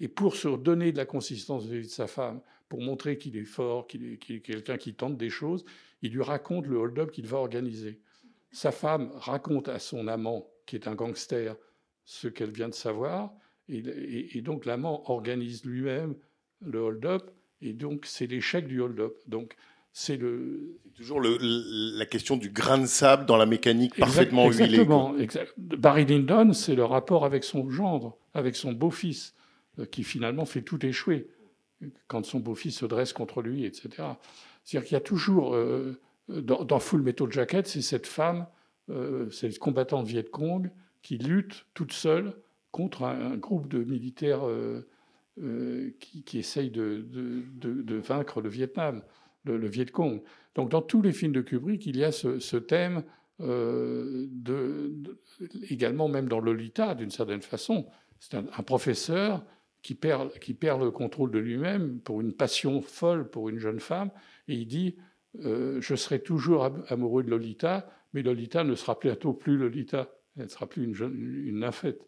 [0.00, 2.40] Et pour se donner de la consistance de sa femme,
[2.74, 5.64] pour montrer qu'il est fort, qu'il est, quelqu'un qui tente des choses,
[6.02, 8.00] il lui raconte le hold-up qu'il va organiser.
[8.50, 11.54] Sa femme raconte à son amant, qui est un gangster,
[12.04, 13.32] ce qu'elle vient de savoir,
[13.68, 16.16] et, donc l'amant organise lui-même
[16.62, 17.30] le hold-up,
[17.62, 19.14] et donc c'est l'échec du hold-up.
[19.28, 19.54] Donc
[19.92, 24.84] c'est le toujours la question du grain de sable dans la mécanique parfaitement huilée.
[25.20, 25.78] Exactement.
[25.78, 29.32] Barry Lyndon, c'est le rapport avec son gendre, avec son beau-fils.
[29.80, 31.26] Euh, qui finalement fait tout échouer
[32.08, 33.88] quand son beau-fils se dresse contre lui, etc.
[34.64, 38.46] C'est-à-dire qu'il y a toujours, euh, dans, Full Metal Jacket, c'est cette femme,
[38.90, 40.70] euh, cette combattante Viet Cong,
[41.02, 42.34] qui lutte toute seule
[42.70, 44.42] contre un, groupe de militaires
[46.00, 47.04] qui, qui, essayent de,
[47.98, 49.02] vaincre le Vietnam,
[49.44, 50.22] le, Viet Cong.
[50.54, 53.04] Donc dans tous les films de Kubrick, il y a ce, thème,
[55.70, 57.86] également même dans Lolita, d'une certaine façon.
[58.18, 59.44] C'est un, professeur
[59.84, 63.80] qui perd, qui perd le contrôle de lui-même pour une passion folle pour une jeune
[63.80, 64.10] femme,
[64.48, 64.96] et il dit
[65.44, 70.44] euh, Je serai toujours amoureux de Lolita, mais Lolita ne sera bientôt plus Lolita, elle
[70.44, 72.00] ne sera plus une, jeune, une nymphette.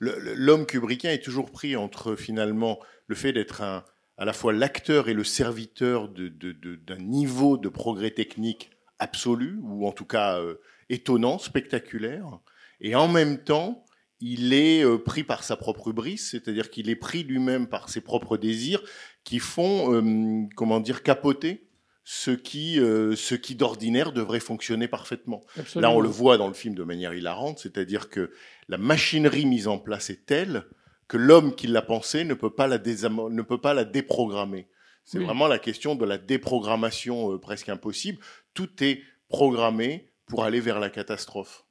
[0.00, 5.14] L'homme kubrickien est toujours pris entre finalement le fait d'être à la fois l'acteur et
[5.14, 8.70] le serviteur d'un niveau de progrès technique
[9.00, 10.54] absolu, ou en tout cas euh,
[10.88, 12.38] étonnant, spectaculaire,
[12.80, 13.84] et en même temps
[14.20, 18.00] il est euh, pris par sa propre brise, c'est-à-dire qu'il est pris lui-même par ses
[18.00, 18.82] propres désirs
[19.24, 21.68] qui font, euh, comment dire, capoter
[22.04, 25.42] ce qui, euh, ce qui d'ordinaire devrait fonctionner parfaitement.
[25.58, 25.88] Absolument.
[25.90, 28.32] Là, on le voit dans le film de manière hilarante, c'est-à-dire que
[28.68, 30.64] la machinerie mise en place est telle
[31.06, 34.68] que l'homme qui l'a pensée ne peut pas la, ne peut pas la déprogrammer.
[35.04, 35.24] C'est Oui.
[35.24, 38.18] vraiment la question de la déprogrammation euh, presque impossible.
[38.54, 41.64] Tout est programmé pour aller vers la catastrophe.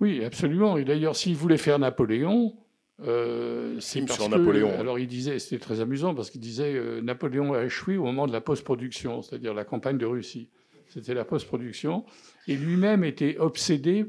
[0.00, 0.76] Oui, absolument.
[0.76, 2.56] Et d'ailleurs, s'il voulait faire Napoléon,
[3.02, 4.70] euh, c'est parce sur que- Napoléon.
[4.78, 8.26] Alors, il disait, c'était très amusant parce qu'il disait euh, Napoléon a échoué au moment
[8.26, 10.48] de la post-production, c'est-à-dire la campagne de Russie.
[10.88, 12.04] C'était la post-production.
[12.46, 14.06] Et lui-même était obsédé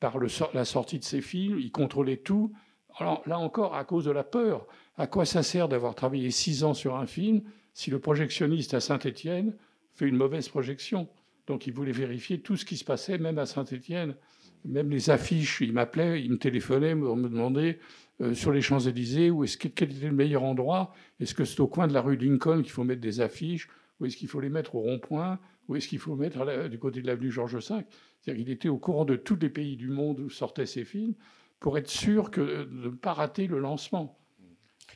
[0.00, 1.58] par le la sortie de ses films.
[1.58, 2.52] Il contrôlait tout.
[2.98, 4.66] Alors, là encore, à cause de la peur.
[4.96, 7.42] À quoi ça sert d'avoir travaillé six ans sur un film
[7.74, 9.54] si le projectionniste à Saint-Étienne
[9.94, 11.06] fait une mauvaise projection?
[11.46, 14.16] Donc, il voulait vérifier tout ce qui se passait, même à Saint-Étienne
[14.66, 17.78] même les affiches, il m'appelait, il me téléphonait, on me demandait
[18.20, 20.94] euh, sur les Champs-Élysées où est-ce que, quel était le meilleur endroit?
[21.20, 23.68] Est-ce que c'est au coin de la rue Lincoln qu'il faut mettre des affiches?
[24.00, 25.38] Ou est-ce qu'il faut les mettre au rond-point?
[25.68, 27.60] Ou est-ce qu'il faut les mettre la- du côté de l'avenue Georges V?
[28.20, 31.14] C'est-à-dire qu'il était au courant de tous les pays du monde où sortaient ces films
[31.60, 34.18] pour être sûr que, de ne pas rater le lancement.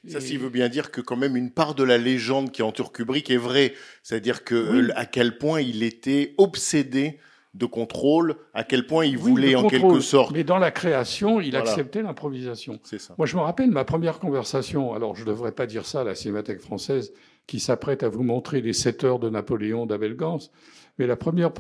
[0.07, 2.93] Ça, s'il veut bien dire que quand même une part de la légende qui entoure
[2.93, 3.75] Kubrick est vraie.
[4.03, 4.89] C'est-à-dire que Oui.
[4.89, 7.19] euh, à quel point il était obsédé
[7.55, 10.33] de contrôle, à quel point il Oui, voulait en quelque sorte.
[10.33, 11.69] Mais dans la création, il Voilà.
[11.69, 12.79] acceptait l'improvisation.
[12.85, 13.15] C'est ça.
[13.19, 14.95] Moi, je me rappelle ma première conversation.
[14.95, 17.13] Alors, je ne devrais pas dire ça à la Cinémathèque française,
[17.49, 20.39] qui s'apprête à vous montrer les sept heures de Napoléon d'Abel Gans.
[20.99, 21.51] Mais la première,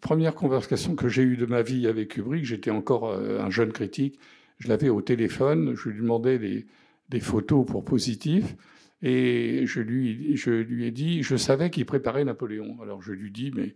[0.00, 3.72] première conversation que j'ai eue de ma vie avec Kubrick, j'étais encore euh, un jeune
[3.72, 4.18] critique.
[4.58, 5.74] Je l'avais au téléphone.
[5.76, 6.66] Je lui demandais des,
[7.10, 8.56] des photos pour positif.
[9.02, 12.78] Et je lui, je lui ai dit, je savais qu'il préparait Napoléon.
[12.82, 13.74] Alors, je lui dis, mais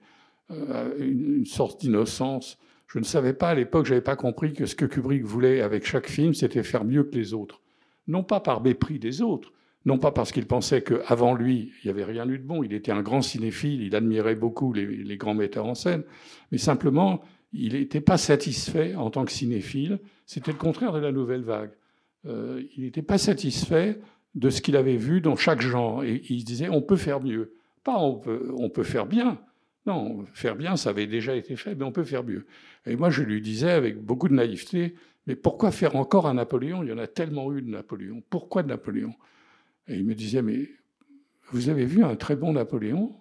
[0.51, 2.59] euh, une, sorte d'innocence.
[2.87, 5.61] Je ne savais pas à l'époque, je n'avais pas compris que ce que Kubrick voulait
[5.61, 7.61] avec chaque film, c'était faire mieux que les autres.
[8.09, 9.53] Non pas par mépris des autres,
[9.85, 12.65] non pas parce qu'il pensait qu'avant lui, il n'y avait rien eu de bon.
[12.65, 16.03] Il était un grand cinéphile, il admirait beaucoup les, grands metteurs en scène,
[16.51, 17.21] mais simplement,
[17.53, 20.01] il n'était pas satisfait en tant que cinéphile.
[20.27, 21.71] C'était le contraire de la nouvelle vague.
[22.27, 24.01] Euh, il n'était pas satisfait
[24.35, 26.05] de ce qu'il avait vu dans chaque genre.
[26.05, 27.55] Et il disait, on peut faire mieux.
[27.85, 29.39] Pas on peut, on peut faire bien.
[29.87, 32.47] Non, faire bien, ça avait déjà été fait, mais on peut faire mieux.
[32.87, 34.95] Et moi, je lui disais avec beaucoup de naïveté,
[35.27, 36.83] mais pourquoi faire encore un Napoléon?
[36.83, 38.23] Il y en a tellement eu de Napoléon.
[38.29, 39.15] Pourquoi de Napoléon?
[39.89, 40.69] Et il me disait, mais
[41.51, 43.17] vous avez vu un très bon Napoléon?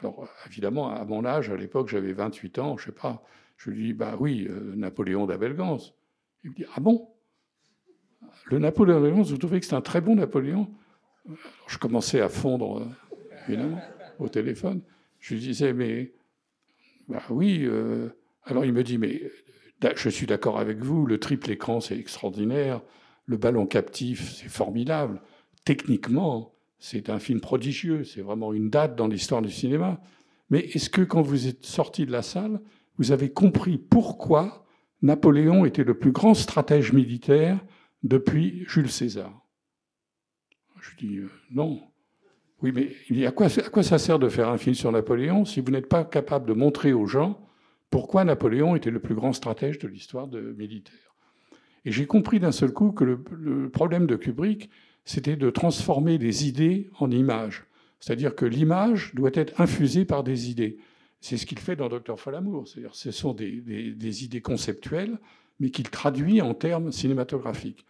[0.00, 3.22] Alors, évidemment, à mon âge, à l'époque, j'avais 28 ans, je sais pas.
[3.56, 5.78] Je lui dis, bah oui, euh, Napoléon d'Abel Gans.
[6.44, 7.08] Il me dit, ah bon?
[8.44, 10.70] Le Napoléon d'Abel Gans, vous trouvez que c'est un très bon Napoléon?
[11.24, 12.86] Alors, je commençais à fondre, euh,
[13.48, 13.80] évidemment,
[14.18, 14.82] au téléphone.
[15.26, 16.12] Je lui disais, mais
[17.08, 17.62] bah oui.
[17.64, 18.10] euh,
[18.44, 19.22] Alors il me dit, mais
[19.96, 22.80] je suis d'accord avec vous, le triple écran, c'est extraordinaire,
[23.24, 25.20] le ballon captif, c'est formidable.
[25.64, 30.00] Techniquement, c'est un film prodigieux, c'est vraiment une date dans l'histoire du cinéma.
[30.48, 32.60] Mais est-ce que quand vous êtes sorti de la salle,
[32.96, 34.64] vous avez compris pourquoi
[35.02, 37.58] Napoléon était le plus grand stratège militaire
[38.04, 39.44] depuis Jules César?
[40.80, 41.82] Je dis, euh, non.
[42.62, 42.72] Oui,
[43.10, 45.70] mais à quoi, à quoi ça sert de faire un film sur Napoléon si vous
[45.70, 47.46] n'êtes pas capable de montrer aux gens
[47.90, 51.14] pourquoi Napoléon était le plus grand stratège de l'histoire militaire
[51.84, 54.70] Et j'ai compris d'un seul coup que le, problème de Kubrick,
[55.04, 57.64] c'était de transformer des idées en images.
[58.00, 60.78] C'est-à-dire que l'image doit être infusée par des idées.
[61.20, 62.66] C'est ce qu'il fait dans Docteur Folamour.
[62.68, 65.18] C'est-à-dire ce sont des idées conceptuelles,
[65.60, 67.86] mais qu'il traduit en termes cinématographiques.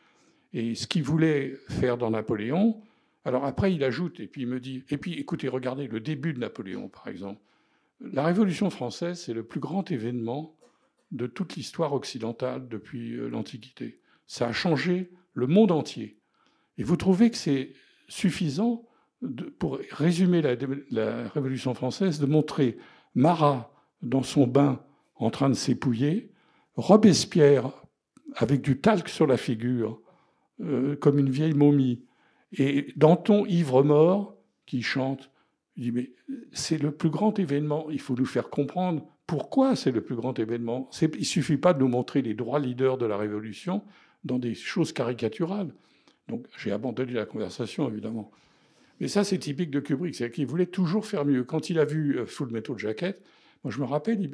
[0.52, 2.80] Et ce qu'il voulait faire dans Napoléon,
[3.26, 6.32] alors après, il ajoute, et puis il me dit, et puis écoutez, regardez le début
[6.32, 7.40] de Napoléon, par exemple.
[8.00, 10.54] La Révolution française, c'est le plus grand événement
[11.10, 13.98] de toute l'histoire occidentale depuis euh, l'Antiquité.
[14.28, 16.20] Ça a changé le monde entier.
[16.78, 17.72] Et vous trouvez que c'est
[18.06, 18.86] suffisant,
[19.58, 20.54] pour résumer la,
[20.92, 22.78] la, Révolution française, de montrer
[23.16, 24.80] Marat dans son bain
[25.16, 26.30] en train de s'épouiller,
[26.76, 27.72] Robespierre
[28.36, 30.00] avec du talc sur la figure,
[30.60, 32.04] euh, comme une vieille momie,
[32.56, 35.30] et Danton ivre-mort qui chante.
[35.76, 36.10] Il dit, mais
[36.52, 40.38] c'est le plus grand événement, il faut nous faire comprendre pourquoi c'est le plus grand
[40.38, 40.88] événement.
[41.00, 43.82] Il ne suffit pas de nous montrer les droits leaders de la Révolution
[44.24, 45.72] dans des choses caricaturales.
[46.28, 48.30] Donc j'ai abandonné la conversation, évidemment.
[49.00, 51.44] Mais ça, c'est typique de Kubrick, c'est qu'il voulait toujours faire mieux.
[51.44, 53.22] Quand il a vu euh, Full Metal Jacket,
[53.62, 54.30] moi je me rappelle,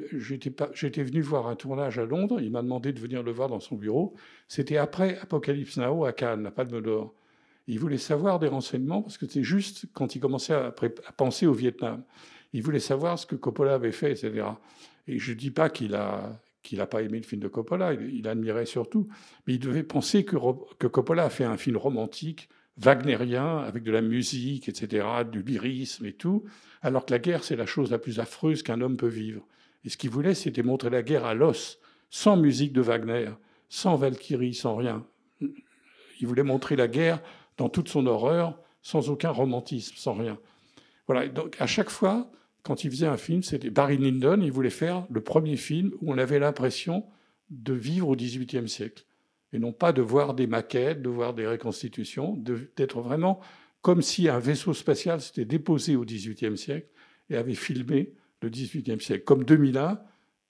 [0.73, 3.59] j'étais venu voir un tournage à Londres, il m'a demandé de venir le voir dans
[3.59, 4.13] son bureau.
[4.47, 7.13] C'était après Apocalypse Now à Cannes, la Palme d'Or.
[7.67, 10.73] Il voulait savoir des renseignements parce que c'est juste quand il commençait à,
[11.15, 12.03] penser au Vietnam.
[12.51, 14.45] Il voulait savoir ce que Coppola avait fait, etc.
[15.07, 17.93] Et je ne dis pas qu'il a qu'il n'a pas aimé le film de Coppola,
[17.93, 19.09] il, il, admirait surtout,
[19.45, 20.37] mais il devait penser que,
[20.79, 22.47] que, Coppola a fait un film romantique
[22.77, 26.43] wagnérien, avec de la musique, etc., du lyrisme et tout,
[26.81, 29.45] alors que la guerre, c'est la chose la plus affreuse qu'un homme peut vivre.
[29.85, 33.29] Et ce qu'il voulait, c'était montrer la guerre à l'os, sans musique de Wagner,
[33.69, 35.05] sans Valkyrie, sans rien.
[35.41, 37.21] Il voulait montrer la guerre
[37.57, 40.37] dans toute son horreur, sans aucun romantisme, sans rien.
[41.07, 41.27] Voilà.
[41.27, 42.31] Donc, à chaque fois,
[42.63, 46.13] quand il faisait un film, c'était Barry Lyndon, il voulait faire le premier film où
[46.13, 47.05] on avait l'impression
[47.49, 49.05] de vivre au XVIIIe siècle.
[49.51, 52.35] Et non pas de voir des maquettes, de voir des reconstitutions,
[52.75, 53.39] d'être vraiment
[53.81, 56.87] comme si un vaisseau spatial s'était déposé au XVIIIe siècle
[57.29, 59.25] et avait filmé le XVIIIe siècle.
[59.25, 59.99] Comme 2001,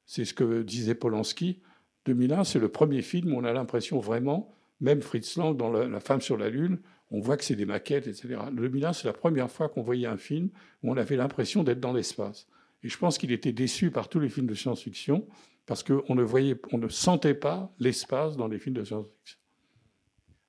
[0.06, 1.62] c'est ce que disait Polanski,
[2.06, 5.99] 2001, c'est le premier film où on a l'impression vraiment, même Fritz Lang dans La
[5.99, 6.79] femme sur la Lune,
[7.09, 8.38] on voit que c'est des maquettes, etc.
[8.51, 10.49] Le 2001, c'est la première fois qu'on voyait un film
[10.84, 12.47] où on avait l'impression d'être dans l'espace.
[12.84, 15.25] Et je pense qu'il était déçu par tous les films de science-fiction
[15.65, 19.39] parce qu'on ne voyait, on ne sentait pas l'espace dans les films de science-fiction.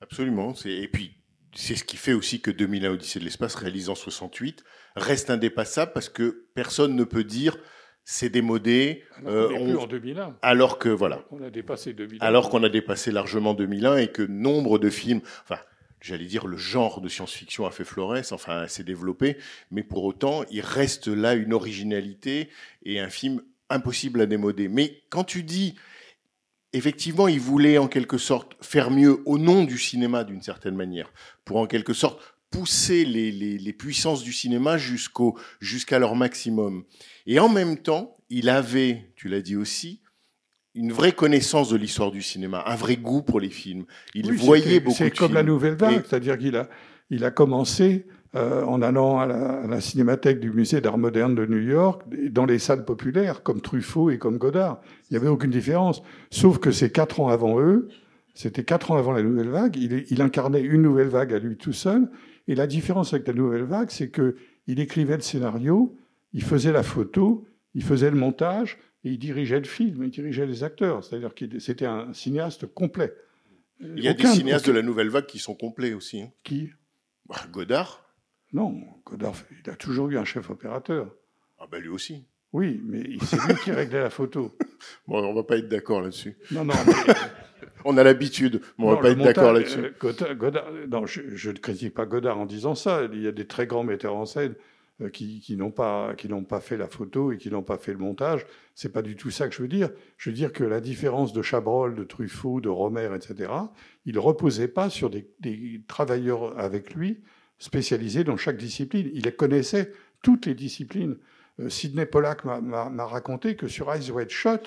[0.01, 0.53] Absolument.
[0.65, 1.13] Et puis,
[1.55, 4.65] c'est ce qui fait aussi que 2001 Odyssée de l'espace, réalisé en 68,
[4.97, 7.57] reste indépassable parce que personne ne peut dire
[8.05, 9.05] c'est démodé.
[9.27, 10.37] Euh, on, en 2001.
[10.43, 11.25] Alors que voilà.
[11.31, 12.25] On a dépassé 2001.
[12.25, 15.59] Alors qu'on a dépassé largement 2001 et que nombre de films, enfin,
[16.01, 19.39] j'allais dire le genre de science-fiction a fait florès, enfin, s'est développé,
[19.71, 22.51] mais pour autant, il reste là une originalité
[22.85, 24.69] et un film impossible à démoder.
[24.69, 25.75] Mais quand tu dis
[26.75, 31.11] effectivement, il voulait en quelque sorte faire mieux au nom du cinéma d'une certaine manière,
[31.45, 36.85] pour en quelque sorte pousser les, puissances du cinéma jusqu'au jusqu'à leur maximum.
[37.27, 40.01] Et en même temps, il avait, tu l'as dit aussi,
[40.75, 43.85] une vraie connaissance de l'histoire du cinéma, un vrai goût pour les films.
[44.15, 46.69] Il voyait beaucoup de C'est comme la nouvelle vague, c'est-à-dire qu'il a,
[47.11, 51.61] il a commencé euh, en allant à la, cinémathèque du musée d'art moderne de New
[51.61, 54.81] York, dans les salles populaires, comme Truffaut et comme Godard.
[55.09, 56.03] Il n'y avait aucune différence.
[56.31, 57.89] Sauf que c'est quatre ans avant eux,
[58.35, 61.57] c'était quatre ans avant la nouvelle vague, il, il incarnait une nouvelle vague à lui
[61.57, 62.11] tout seul,
[62.49, 64.35] et la différence avec la nouvelle vague, c'est que
[64.67, 65.95] il écrivait le scénario,
[66.35, 70.47] il faisait la photo, il faisait le montage et il dirigeait le film, il dirigeait
[70.47, 71.03] les acteurs.
[71.03, 73.15] C'est-à-dire qu'il c'était un cinéaste complet.
[73.81, 76.23] Il y a des cinéastes de la nouvelle vague qui sont complets aussi.
[76.23, 76.31] Hein.
[76.43, 76.71] Qui?
[77.27, 78.05] Bah, Godard.
[78.53, 81.15] Non, Godard, il a toujours eu un chef opérateur.
[81.59, 82.25] Ah ben lui aussi.
[82.53, 84.57] Oui, mais c'est lui qui réglait la photo.
[85.09, 86.37] Bon, on va pas être d'accord là-dessus.
[86.51, 86.75] Non, non.
[87.87, 89.79] on a l'habitude, mais on va pas être d'accord là-dessus.
[89.81, 93.09] Euh, Godard, non, je, ne critique pas Godard en disant ça.
[93.11, 94.55] Il y a des très grands metteurs en scène
[95.13, 97.93] qui, qui n'ont pas, qui n'ont pas fait la photo et qui n'ont pas fait
[97.93, 98.47] le montage.
[98.75, 99.91] C'est pas du tout ça que je veux dire.
[100.19, 103.53] Je veux dire que la différence de Chabrol, de Truffaut, de Romer, etc.,
[104.07, 105.27] il reposait pas sur des,
[105.89, 107.21] travailleurs avec lui
[107.59, 109.11] spécialisés dans chaque discipline.
[109.13, 109.93] Il connaissait
[110.23, 111.17] toutes les disciplines.
[111.61, 114.61] Euh, Sidney Pollack m'a raconté que sur Eyes Wide Shot,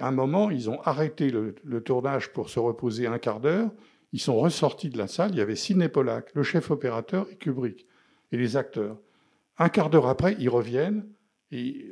[0.00, 3.70] à un moment, ils ont arrêté le, tournage pour se reposer un quart d'heure.
[4.12, 5.30] Ils sont ressortis de la salle.
[5.32, 7.86] Il y avait Sidney Pollack, le chef opérateur et Kubrick
[8.32, 8.98] et les acteurs.
[9.60, 11.06] Un quart d'heure après, ils reviennent
[11.52, 11.86] et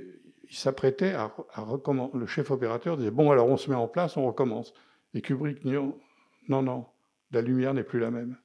[0.48, 2.16] ils s'apprêtaient à, recommencer.
[2.16, 4.72] Le chef opérateur disait Bon, alors on se met en place, on recommence.
[5.12, 5.74] Et Kubrick dit
[6.48, 6.86] Non, non,
[7.30, 8.38] la lumière n'est plus la même.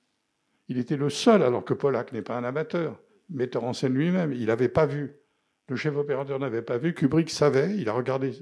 [0.68, 3.00] Il était le seul, alors que Pollack n'est pas un amateur,
[3.30, 4.34] metteur en scène lui-même.
[4.34, 5.14] Il n'avait pas vu.
[5.70, 6.94] Le chef opérateur n'avait pas vu.
[6.94, 8.34] Kubrick savait, il a regardé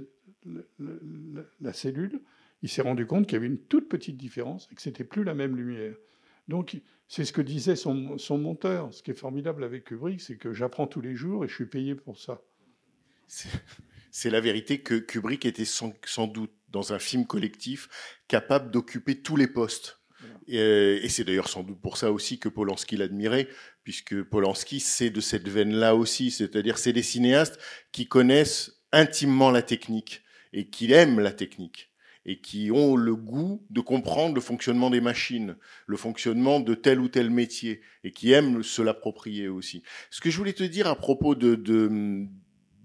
[1.62, 2.22] la cellule,
[2.64, 5.24] il s'est rendu compte qu'il y avait une toute petite différence et que c'était plus
[5.24, 5.94] la même lumière.
[6.52, 8.93] Donc, c'est ce que disait son, son, monteur.
[8.93, 11.66] Ce qui est formidable avec Kubrick, c'est que j'apprends tous les jours et je suis
[11.66, 12.41] payé pour ça.
[14.14, 17.88] C'est la vérité que Kubrick était sans, sans, doute, dans un film collectif,
[18.28, 20.02] capable d'occuper tous les postes.
[20.45, 23.47] Et, et c'est d'ailleurs sans doute pour ça aussi que Polanski l'admirait,
[23.86, 26.32] puisque Polanski, c'est de cette veine-là aussi.
[26.32, 27.58] C'est-à-dire, c'est des cinéastes
[27.93, 30.22] qui connaissent intimement la technique
[30.52, 31.91] et qui aiment la technique
[32.26, 35.55] et qui ont le goût de comprendre le fonctionnement des machines,
[35.88, 39.84] le fonctionnement de tel ou tel métier, et qui aiment se l'approprier aussi.
[40.09, 42.28] Ce que je voulais te dire à propos de, de,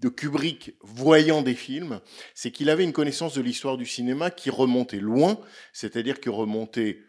[0.01, 2.01] de Kubrick voyant des films,
[2.33, 5.39] c'est qu'il avait une connaissance de l'histoire du cinéma qui remontait loin,
[5.73, 7.01] c'est-à-dire qui remontait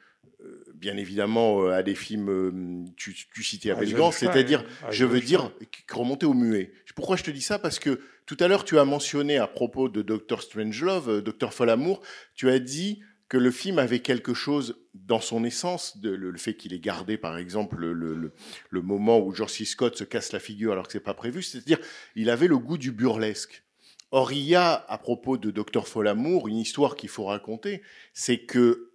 [0.78, 5.20] bien évidemment euh, à des films, euh, tu, tu citais Abel Gans, c'est-à-dire, je veux
[5.20, 6.72] dire, qui remontait au muet.
[6.94, 7.58] Pourquoi je te dis ça?
[7.58, 10.42] Parce que tout à l'heure, tu as mentionné à propos de Dr.
[10.42, 11.52] Strangelove, Dr.
[11.52, 12.02] Folamour,
[12.34, 16.54] tu as dit que le film avait quelque chose dans son essence, de, le, fait
[16.54, 18.32] qu'il ait gardé, par exemple, le, le,
[18.70, 19.64] le, moment où George C.
[19.64, 21.78] Scott se casse la figure alors que c'est pas prévu, c'est-à-dire
[22.16, 23.62] il avait le goût du burlesque.
[24.10, 25.86] Or, il y a, à propos de Dr.
[25.86, 27.82] Folamour, une histoire qu'il faut raconter,
[28.14, 28.87] c'est que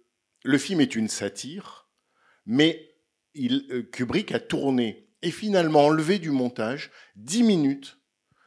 [0.44, 1.88] le film est une satire,
[2.46, 2.94] mais
[3.34, 7.98] il, euh, Kubrick a tourné et finalement enlevé du montage dix minutes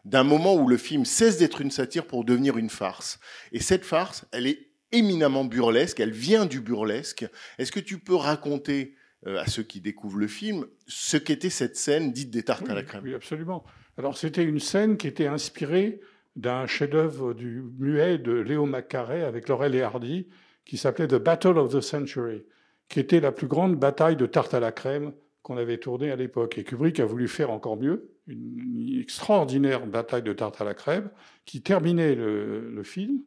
[0.06, 3.20] d'un moment où le film cesse d'être une satire pour devenir une farce.
[3.52, 7.26] Et cette farce, elle est éminemment burlesque, elle vient du burlesque.
[7.58, 8.96] Est-ce que tu peux raconter
[9.26, 12.76] euh, à ceux qui découvrent le film ce qu'était cette scène dite des tartes à
[12.76, 13.04] la crème?
[13.04, 13.66] Oui, absolument.
[13.98, 16.00] Alors c'était une scène qui était inspirée
[16.36, 20.28] d'un chef-d'œuvre du muet de Léo Maccaré avec Laurel et Hardy
[20.68, 22.44] qui s'appelait The Battle of the Century,
[22.90, 26.16] qui était la plus grande bataille de tarte à la crème qu'on avait tournée à
[26.16, 26.58] l'époque.
[26.58, 31.10] Et Kubrick a voulu faire encore mieux, une extraordinaire bataille de tarte à la crème
[31.46, 33.22] qui terminait le, film.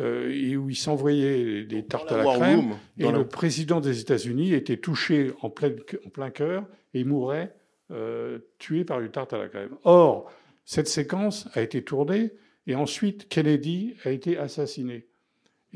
[0.00, 2.74] Euh, et où il s'envoyait des tartes à la crème.
[2.98, 5.70] et le président des États-Unis était touché en plein,
[6.04, 7.54] en plein cœur et mourait
[7.92, 9.76] euh, tué par une tarte à la crème.
[9.84, 10.32] Or,
[10.64, 12.32] cette séquence a été tournée
[12.66, 15.06] et ensuite Kennedy a été assassiné.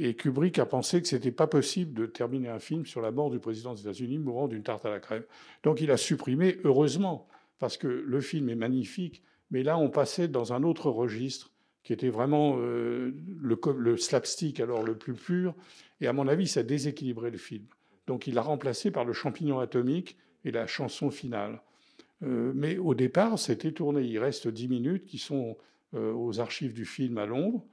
[0.00, 3.10] Et Kubrick a pensé que ce n'était pas possible de terminer un film sur la
[3.10, 5.24] mort du président des États-Unis mourant d'une tarte à la crème.
[5.64, 7.26] Donc il a supprimé, heureusement,
[7.58, 11.50] parce que le film est magnifique, mais là on passait dans un autre registre
[11.82, 15.54] qui était vraiment euh, le, slapstick alors le plus pur,
[16.00, 17.64] et à mon avis ça déséquilibrait le film.
[18.06, 21.60] Donc il l'a remplacé par le champignon atomique et la chanson finale.
[22.22, 24.02] Euh, mais au départ, c'était tourné.
[24.02, 25.56] Il reste dix minutes qui sont
[25.94, 27.64] euh, aux archives du film à Londres.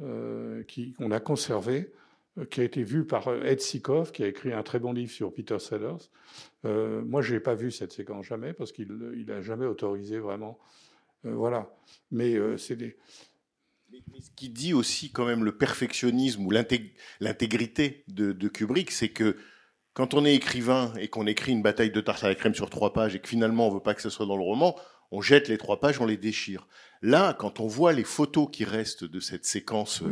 [0.00, 0.64] Euh,
[0.98, 1.92] qu'on a conservé,
[2.38, 4.92] euh, qui a été vu par euh, Ed Sikoff, qui a écrit un très bon
[4.92, 6.08] livre sur Peter Sellers.
[6.64, 8.88] moi, je n'ai pas vu cette séquence jamais, parce qu'il
[9.26, 10.58] n'a jamais autorisé vraiment.
[11.24, 11.70] voilà.
[12.10, 12.96] Mais c'est des.
[13.92, 19.36] ce qui dit aussi quand même le perfectionnisme ou l'intégrité de, Kubrick, c'est que
[19.92, 22.70] quand on est écrivain et qu'on écrit une bataille de tarte à la crème sur
[22.70, 24.74] trois pages et que finalement on veut pas que ce soit dans le roman,
[25.10, 26.66] on jette les trois pages, on les déchire.
[27.02, 30.02] Là, quand on voit les photos qui restent de cette séquence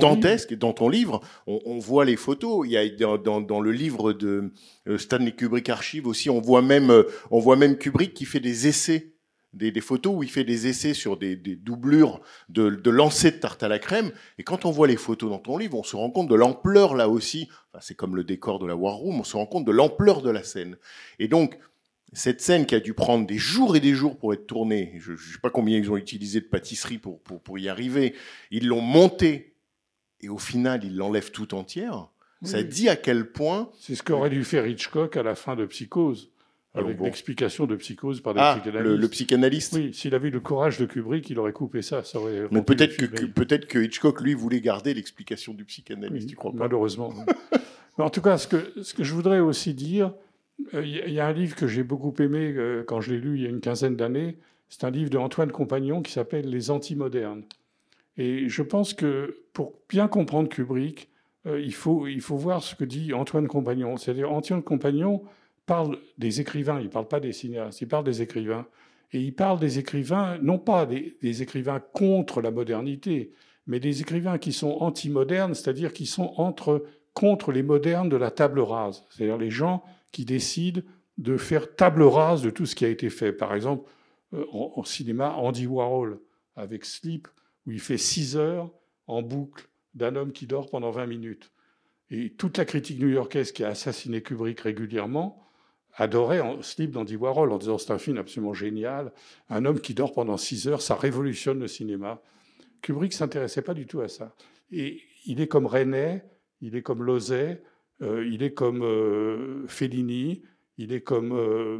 [0.00, 2.66] dantesque, dans ton livre, on, voit les photos.
[2.66, 4.52] Il y a dans, le livre de
[4.86, 8.40] euh, Stanley Kubrick Archive aussi, on voit même, euh, on voit même Kubrick qui fait
[8.40, 9.12] des essais
[9.56, 13.62] des, photos où il fait des essais sur des, doublures de, de lancers de tarte
[13.62, 14.12] à la crème.
[14.38, 16.94] Et quand on voit les photos dans ton livre, on se rend compte de l'ampleur
[16.94, 17.48] là aussi.
[17.80, 20.30] c'est comme le décor de la War Room, on se rend compte de l'ampleur de
[20.30, 20.76] la scène.
[21.18, 21.58] Et donc,
[22.12, 25.12] cette scène qui a dû prendre des jours et des jours pour être tournée, je
[25.12, 28.14] ne sais pas combien ils ont utilisé de pâtisserie pour, pour, y arriver,
[28.50, 29.54] ils l'ont montée
[30.20, 32.08] et au final ils l'enlèvent tout entière.
[32.42, 33.70] Ça dit à quel point.
[33.80, 36.30] C'est ce qu'aurait dû faire Hitchcock à la fin de Psychose,
[36.74, 39.00] avec l'explication de Psychose par des ah, psychanalystes.
[39.00, 39.72] Le, psychanalyste.
[39.72, 42.04] Oui, s'il avait eu le courage de Kubrick, il aurait coupé ça.
[42.04, 46.28] ça aurait Mais peut-être que, peut-être que Hitchcock lui voulait garder l'explication du psychanalyste.
[46.28, 46.58] tu crois pas?
[46.58, 47.12] Malheureusement.
[47.98, 50.12] Mais en tout cas, ce que, ce que je voudrais aussi dire,
[50.58, 53.36] il euh, y a un livre que j'ai beaucoup aimé euh, quand je l'ai lu
[53.36, 54.36] il y a une quinzaine d'années.
[54.68, 57.44] C'est un livre de Antoine Compagnon qui s'appelle Les Antimodernes.
[58.16, 61.10] Et je pense que pour bien comprendre Kubrick,
[61.46, 63.96] euh, il, faut, il faut voir ce que dit Antoine Compagnon.
[63.96, 65.22] C'est-à-dire, Antoine Compagnon
[65.66, 68.66] parle des écrivains, il ne parle pas des cinéastes, il parle des écrivains.
[69.12, 73.32] Et il parle des écrivains, non pas des, des écrivains contre la modernité,
[73.66, 76.84] mais des écrivains qui sont antimodernes, c'est-à-dire qui sont entre,
[77.14, 79.04] contre les modernes de la table rase.
[79.10, 79.84] C'est-à-dire les gens
[80.16, 80.82] qui décide
[81.18, 83.34] de faire table rase de tout ce qui a été fait.
[83.34, 83.86] Par exemple,
[84.32, 86.18] euh, en, cinéma, Andy Warhol
[86.56, 87.28] avec Sleep,
[87.66, 88.72] où il fait 6 heures
[89.08, 91.52] en boucle d'un homme qui dort pendant 20 minutes.
[92.10, 95.42] Et toute la critique new-yorkaise qui a assassiné Kubrick régulièrement
[95.98, 99.12] adorait Sleep d'Andy Warhol en disant c'est un film absolument génial.
[99.50, 102.22] Un homme qui dort pendant 6 heures, ça révolutionne le cinéma.
[102.80, 104.34] Kubrick s'intéressait pas du tout à ça.
[104.72, 106.22] Et il est comme René,
[106.62, 107.56] il est comme euh,
[108.00, 110.42] il est comme euh, Fellini,
[110.78, 111.78] il est comme euh,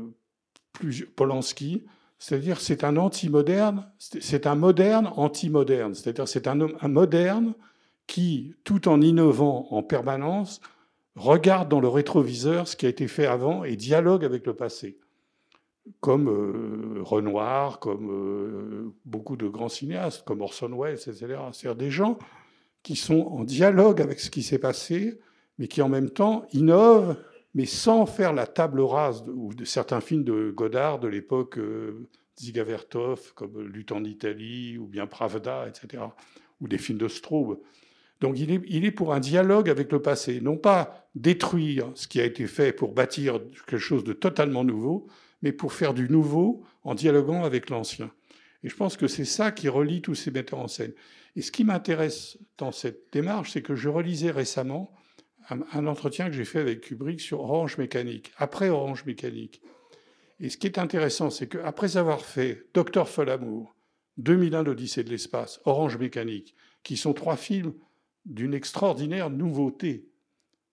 [1.14, 1.84] Polanski.
[2.18, 5.94] C'est-à-dire, c'est un anti-moderne, c'est un moderne anti-moderne.
[5.94, 7.54] C'est-à-dire, c'est un moderne
[8.06, 10.60] qui, tout en innovant en permanence,
[11.14, 14.98] regarde dans le rétroviseur ce qui a été fait avant et dialogue avec le passé.
[16.00, 16.28] Comme
[17.04, 21.36] Renoir, comme beaucoup de grands cinéastes, comme Orson Welles, etc.
[21.52, 22.18] C'est-à-dire des gens
[22.82, 25.20] qui sont en dialogue avec ce qui s'est passé,
[25.58, 27.16] mais qui en même temps innove,
[27.54, 32.06] mais sans faire la table rase de, certains films de Godard de l'époque, euh,
[32.38, 36.02] Ziga Vertov, comme Lutte en Italie, ou bien Pravda, etc.,
[36.60, 37.58] ou des films de Straub.
[38.20, 42.24] Donc il est pour un dialogue avec le passé, non pas détruire ce qui a
[42.24, 45.06] été fait pour bâtir quelque chose de totalement nouveau,
[45.42, 48.10] mais pour faire du nouveau en dialoguant avec l'ancien.
[48.62, 50.92] Et je pense que c'est ça qui relie tous ces metteurs en scène.
[51.36, 54.94] Et ce qui m'intéresse dans cette démarche, c'est que je relisais récemment
[55.48, 59.62] un, entretien que j'ai fait avec Kubrick sur Orange Mécanique, après Orange Mécanique.
[60.40, 63.74] Et ce qui est intéressant, c'est qu'après avoir fait Docteur Folamour,
[64.18, 67.74] 2001 l'Odyssée de l'espace, Orange Mécanique, qui sont trois films
[68.24, 70.08] d'une extraordinaire nouveauté,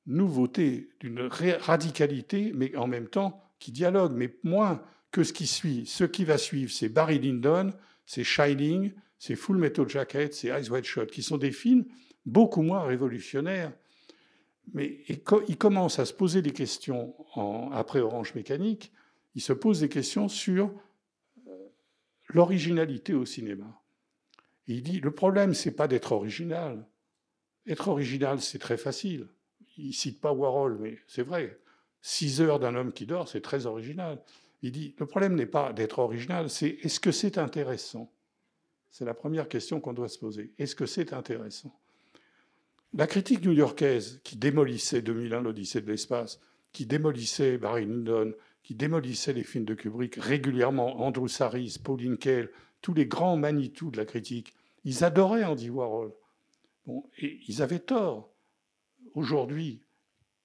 [0.06, 5.86] nouveauté, d'une radicalité, mais en même temps qui dialogue, mais moins que ce qui suit.
[5.86, 7.72] Ce qui va suivre, c'est Barry Lyndon,
[8.06, 11.86] c'est Shining, c'est Full Metal Jacket, c'est Eyes Wide Shut, qui sont des films
[12.26, 13.72] beaucoup moins révolutionnaires
[14.74, 17.16] mais il commence à se poser des questions
[17.74, 18.92] après Orange Mécanique,
[19.36, 20.72] il se pose des questions sur
[21.48, 21.68] euh,
[22.30, 23.82] l'originalité au cinéma.
[24.68, 26.86] Il dit le problème, c'est pas d'être original.
[27.68, 29.28] Être original, c'est très facile.
[29.78, 31.60] Il cite pas Warhol, mais c'est vrai.
[32.02, 34.22] Six heures d'un homme qui dort, c'est très original.
[34.62, 38.12] Il dit le problème n'est pas d'être original, c'est est-ce que c'est intéressant?
[38.92, 40.54] C'est la première question qu'on doit se poser.
[40.60, 41.78] Est-ce que c'est intéressant?
[42.96, 46.40] La critique new-yorkaise qui démolissait 2001, l'Odyssée de l'espace,
[46.74, 52.52] qui démolissait Barry Lyndon, qui démolissait les films de Kubrick régulièrement, Andrew Saris, Pauline Kael,
[52.82, 56.14] tous les grands Manitou de la critique, ils adoraient Andy Warhol.
[56.86, 58.30] Bon, et ils avaient tort.
[59.16, 59.82] Aujourd'hui,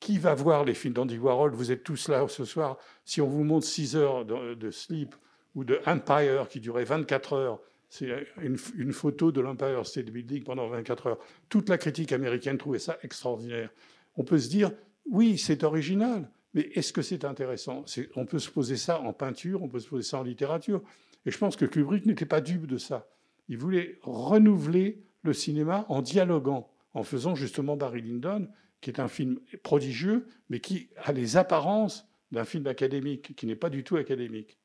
[0.00, 1.52] qui va voir les films d'Andy Warhol?
[1.52, 2.78] Vous êtes tous là ce soir.
[3.04, 5.14] Si on vous montre 6 heures de, de Sleep
[5.54, 10.68] ou de Empire qui durait 24 heures, c'est une, photo de l'Empire State Building pendant
[10.68, 11.18] 24 heures.
[11.48, 13.70] Toute la critique américaine trouvait ça extraordinaire.
[14.16, 14.72] On peut se dire,
[15.10, 17.84] oui, c'est original, mais est-ce que c'est intéressant?
[18.14, 20.82] On peut se poser ça en peinture, on peut se poser ça en littérature.
[21.24, 23.08] Et je pense que Kubrick n'était pas dupe de ça.
[23.48, 28.48] Il voulait renouveler le cinéma en dialoguant, en faisant justement Barry Lyndon,
[28.80, 33.56] qui est un film prodigieux, mais qui a les apparences d'un film académique, qui n'est
[33.56, 34.58] pas du tout académique.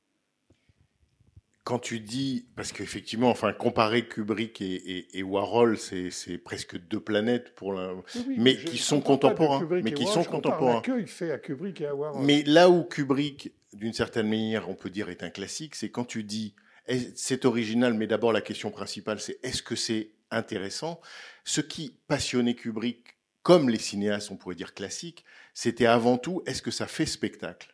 [1.64, 7.00] Quand tu dis, parce qu'effectivement, enfin, comparer Kubrick et, et- et Warhol, c'est presque deux
[7.00, 8.04] planètes pour l'un.
[8.38, 10.76] Mais qui sont contemporains, mais qui sont contemporains.
[10.76, 12.26] L'accueil fait à Kubrick et à Warhol.
[12.26, 16.04] Mais là où Kubrick, d'une certaine manière, on peut dire est un classique, c'est quand
[16.06, 16.54] tu dis
[16.88, 21.00] est- c'est original, mais d'abord la question principale, c'est est-ce que c'est intéressant?
[21.46, 26.62] Ce qui passionnait Kubrick, comme les cinéastes, on pourrait dire classiques, c'était avant tout est-ce
[26.62, 27.73] que ça fait spectacle?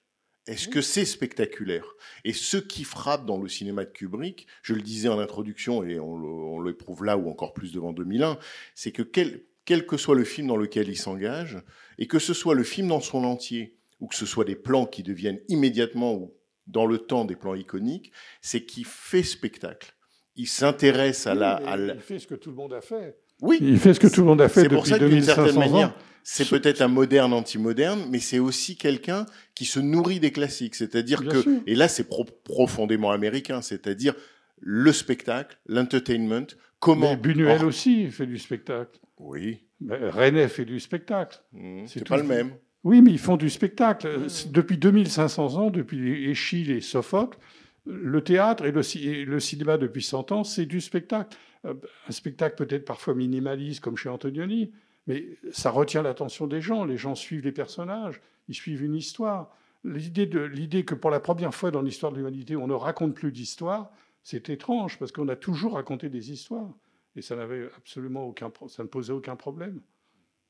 [0.49, 1.85] Est-ce que c'est spectaculaire?
[2.25, 5.99] Et ce qui frappe dans le cinéma de Kubrick, je le disais en introduction et
[5.99, 8.37] on le- on l'éprouve là ou encore plus devant 2001,
[8.75, 11.57] c'est que quel, quel que soit le film dans lequel il s'engage,
[11.97, 14.85] et que ce soit le film dans son entier, ou que ce soit des plans
[14.85, 16.33] qui deviennent immédiatement ou
[16.67, 19.93] dans le temps des plans iconiques, c'est qu'il fait spectacle.
[20.35, 21.59] Il s'intéresse à Oui, la...
[21.63, 23.17] mais à la- Il fait ce que tout le monde a fait.
[23.41, 25.05] Oui, Il fait ce que tout le monde a fait c'est pour depuis ça que
[25.05, 25.59] d'une 2500 certaine ans.
[25.71, 30.75] manière, c'est peut-être un moderne anti-moderne, mais c'est aussi quelqu'un qui se nourrit des classiques.
[30.75, 31.61] C'est-à-dire que, sûr.
[31.65, 34.13] et là c'est pro- profondément américain, c'est-à-dire
[34.61, 36.45] le spectacle, l'entertainment,
[36.79, 37.11] comment...
[37.11, 38.99] Mais Buñuel Or- aussi fait du spectacle.
[39.17, 41.39] Oui, Ben, René fait du spectacle.
[41.53, 42.51] hmm, C'est pas le même.
[42.83, 44.27] Oui, mais ils font du spectacle.
[44.51, 47.37] Depuis 2500 ans, depuis Échille et Sophocle,
[47.85, 51.37] le théâtre et le, et le cinéma depuis 100 ans, c'est du spectacle.
[51.65, 51.73] Euh,
[52.07, 54.71] Un spectacle peut-être parfois minimaliste, comme chez Antonioni,
[55.09, 56.85] mais ça retient l'attention des gens.
[56.85, 59.51] Les gens suivent les personnages, ils suivent une histoire.
[59.83, 63.15] L'idée, de, l'idée que pour la première fois dans l'histoire de l'humanité, on ne raconte
[63.15, 63.91] plus d'histoire,
[64.21, 66.71] c'est étrange, parce qu'on a toujours raconté des histoires.
[67.15, 69.81] Et ça n'avait absolument aucun, ça ne posait aucun problème.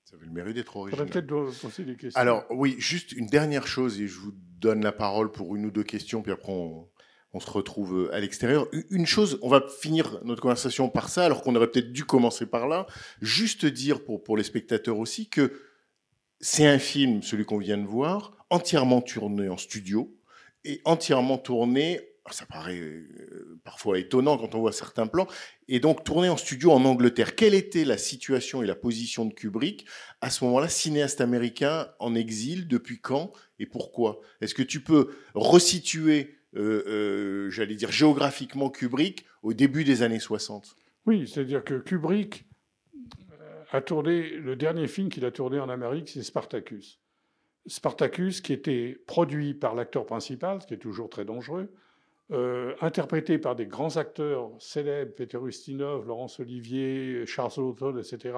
[0.03, 1.07] Ça avait le mérite d'être original.
[1.07, 2.19] peut-être des questions.
[2.19, 5.71] Alors oui, juste une dernière chose, et je vous donne la parole pour une ou
[5.71, 6.89] deux questions, puis après on,
[7.33, 8.67] on se retrouve à l'extérieur.
[8.89, 12.45] Une chose, on va finir notre conversation par ça, alors qu'on aurait peut-être dû commencer
[12.45, 12.87] par là.
[13.21, 15.53] Juste dire pour, pour les spectateurs aussi que
[16.39, 20.15] c'est un film, celui qu'on vient de voir, entièrement tourné en studio
[20.63, 22.01] et entièrement tourné.
[22.31, 25.25] Ça paraît euh, parfois étonnant quand on voit certains plans,
[25.67, 27.35] et donc tourné en studio en Angleterre.
[27.35, 29.87] Quelle était la situation et la position de Kubrick
[30.21, 34.19] à ce moment-là, cinéaste américain en exil, depuis quand et pourquoi?
[34.41, 40.19] Est-ce que tu peux resituer, euh, euh, j'allais dire géographiquement, Kubrick au début des années
[40.19, 40.75] 60
[41.05, 42.45] Oui, c'est-à-dire que Kubrick
[43.31, 46.99] euh, a tourné, le dernier film qu'il a tourné en Amérique, c'est Spartacus.
[47.67, 51.71] Spartacus, qui était produit par l'acteur principal, ce qui est toujours très dangereux,
[52.79, 58.37] interprété par des grands acteurs célèbres, Peter Ustinov, Laurence Olivier, Charles Laughton, etc.,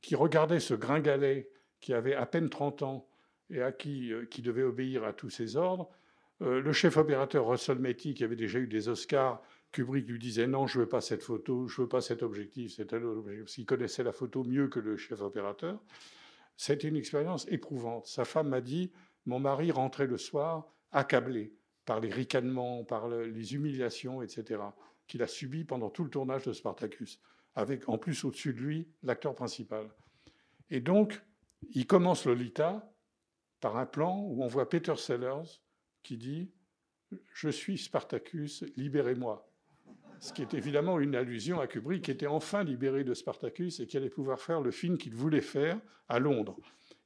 [0.00, 1.48] qui regardaient ce gringalet
[1.80, 3.08] qui avait à peine 30 ans
[3.50, 5.90] et à qui, qui devait obéir à tous ses ordres.
[6.42, 9.40] Euh, le chef opérateur Russell Metty, qui avait déjà eu des Oscars,
[9.70, 12.92] Kubrick lui disait non, je veux pas cette photo, je veux pas cet objectif, c'est
[12.92, 15.80] un parce qu'il connaissait la photo mieux que le chef opérateur.
[16.56, 18.06] C'était une expérience éprouvante.
[18.06, 18.92] Sa femme m'a dit,
[19.24, 24.60] mon mari rentrait le soir accablé par les ricanements, par le- les humiliations, etc.,
[25.06, 27.20] qu'il a subi pendant tout le tournage de Spartacus,
[27.54, 29.88] avec en plus au-dessus de lui l'acteur principal.
[30.70, 31.22] Et donc,
[31.70, 32.92] il commence Lolita
[33.60, 35.60] par un plan où on voit Peter Sellers
[36.02, 36.50] qui dit
[37.32, 39.48] Je suis Spartacus, libérez-moi.
[40.20, 43.86] Ce qui est évidemment une allusion à Kubrick, qui était enfin libéré de Spartacus et
[43.86, 46.56] qui allait pouvoir faire le film qu'il voulait faire à Londres.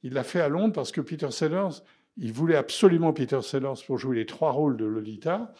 [0.03, 1.81] Il l'a fait à Londres parce que Peter Sellers,
[2.17, 5.53] il voulait absolument Peter Sellers pour jouer les trois rôles de Lolita.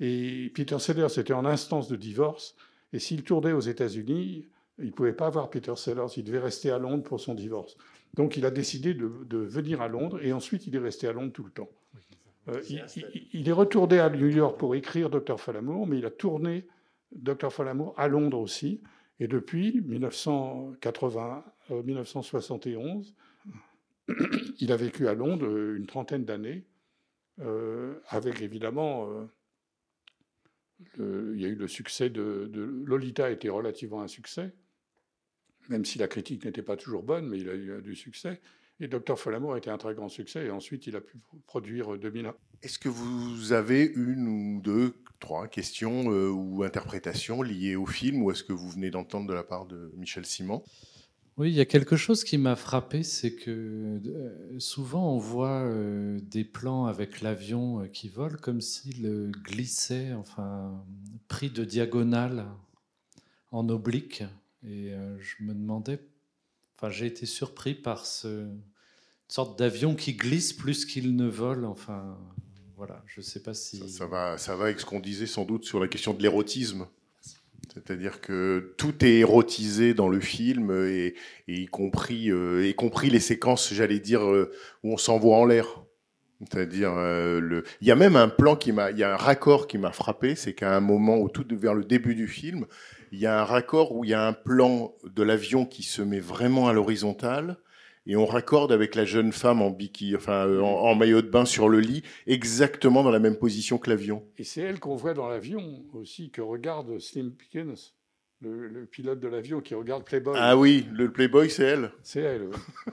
[0.00, 2.56] Et Peter Sellers était en instance de divorce.
[2.92, 6.14] Et s'il tournait aux États-Unis, il ne pouvait pas avoir Peter Sellers.
[6.16, 7.76] Il devait rester à Londres pour son divorce.
[8.14, 11.12] Donc il a décidé de, de venir à Londres et ensuite il est resté à
[11.12, 11.68] Londres tout le temps.
[12.48, 12.84] Euh, il,
[13.14, 15.38] il- il est retourné à New York pour écrire Dr.
[15.40, 16.66] Falamour, mais il a tourné
[17.12, 17.50] Dr.
[17.52, 18.82] Falamour à Londres aussi.
[19.20, 23.14] Et depuis 1980, euh, 1971,
[24.60, 26.64] il a vécu à Londres euh, une trentaine d'années,
[27.40, 29.24] euh, avec évidemment, euh,
[30.96, 34.52] le- il y a eu le succès de, de- Lolita a été relativement un succès,
[35.68, 38.40] même si la critique n'était pas toujours bonne, mais il a eu du succès.
[38.80, 39.18] Et Dr.
[39.18, 42.34] Folamour a été un très grand succès, et ensuite il a pu produire 2001.
[42.62, 48.22] Est-ce que vous avez une ou deux, trois questions euh, ou interprétations liées au film
[48.22, 50.62] ou est-ce que vous venez d'entendre de la part de Michel Simon?
[51.36, 53.50] Oui, il y a quelque chose qui m'a frappé, c'est que
[54.06, 59.32] euh, souvent on voit euh, des plans avec l'avion euh, qui vole comme s'il euh,
[59.42, 60.84] glissait, enfin,
[61.26, 62.46] pris de diagonale
[63.50, 64.22] en oblique.
[64.62, 65.98] Et euh, je me demandais,
[66.90, 68.60] j'ai été surpris par ce, une
[69.28, 71.64] sorte d'avion qui glisse plus qu'il ne vole.
[71.64, 72.18] Enfin,
[72.76, 73.88] voilà, je ne sais pas si.
[73.88, 76.86] ça, va, ça va avec ce qu'on disait sans doute sur la question de l'érotisme.
[77.72, 81.14] C'est-à-dire que tout est érotisé dans le film, et,
[81.48, 85.82] y, compris, euh, y compris les séquences, j'allais dire, euh, où on s'envoie en l'air.
[86.40, 89.66] C'est-à-dire, euh, il y a même un plan qui m'a, il y a un raccord
[89.66, 92.66] qui m'a frappé, c'est qu'à un moment, au tout vers le début du film,
[93.14, 96.02] il y a un raccord où il y a un plan de l'avion qui se
[96.02, 97.58] met vraiment à l'horizontale,
[98.06, 99.76] et on raccorde avec la jeune femme en
[100.16, 103.78] enfin euh, en, en maillot de bain sur le lit, exactement dans la même position
[103.78, 104.24] que l'avion.
[104.36, 107.94] Et c'est elle qu'on voit dans l'avion aussi, que regarde Slim Pickens,
[108.40, 110.36] le, le pilote de l'avion qui regarde Playboy.
[110.36, 111.92] Ah oui, le Playboy, c'est elle.
[112.02, 112.48] C'est elle.
[112.48, 112.92] oui.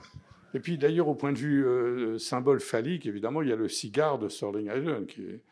[0.54, 3.68] Et puis d'ailleurs, au point de vue euh, symbole phallique, évidemment, il y a le
[3.68, 5.42] cigare de Sterling Hayden qui est,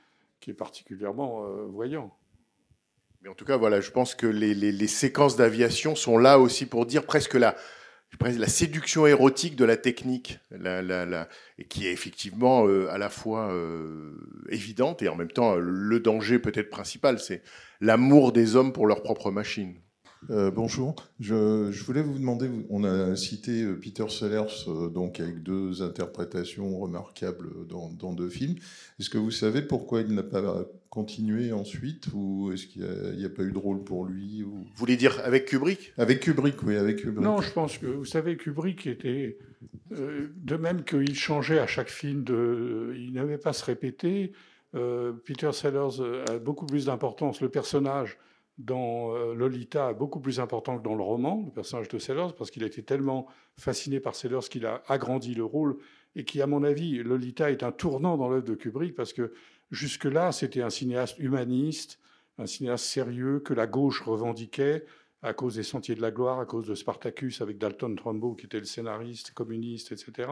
[0.41, 2.15] qui est particulièrement euh, voyant.
[3.23, 6.87] Mais en tout cas, voilà, je pense que les, séquences d'aviation sont là aussi pour
[6.87, 7.55] dire presque la,
[8.47, 10.39] séduction érotique de la technique,
[11.69, 14.13] qui est effectivement euh, à la fois euh,
[14.49, 17.43] évidente et en même temps le danger peut-être principal, c'est
[17.81, 19.75] l'amour des hommes pour leur propre machine.
[20.29, 20.95] Euh, bonjour.
[21.19, 25.83] Je, je, voulais vous demander, on a cité euh, Peter Sellers, euh, donc avec deux
[25.83, 28.57] interprétations remarquables dans, dans deux films.
[28.99, 33.29] Est-ce que vous savez pourquoi il n'a pas continué ensuite, ou est-ce qu'il n'y a,
[33.29, 34.51] a, pas eu de rôle pour lui ou...
[34.51, 35.95] Vous voulez dire avec Kubrick?
[35.97, 37.25] Avec Kubrick, oui, avec Kubrick.
[37.25, 39.39] Non, je pense que vous savez, Kubrick était
[39.93, 44.33] euh, de même qu'il changeait à chaque film, de, il n'aimait pas se répéter.
[44.75, 47.41] Euh, Peter Sellers a beaucoup plus d'importance.
[47.41, 48.19] Le personnage
[48.65, 52.51] dans euh, Lolita beaucoup plus important que dans le roman, le personnage de Sellers, parce
[52.51, 55.79] qu'il a été tellement fasciné par Sellers qu'il a agrandi le rôle
[56.15, 59.33] et qui, à mon avis, Lolita est un tournant dans l'œuvre de Kubrick, parce que
[59.71, 61.99] jusque-là, c'était un cinéaste humaniste,
[62.39, 64.85] un cinéaste sérieux que la gauche revendiquait
[65.23, 68.47] à cause des Sentiers de la Gloire, à cause de Spartacus avec Dalton Trumbo, qui
[68.47, 70.29] était le scénariste communiste, etc.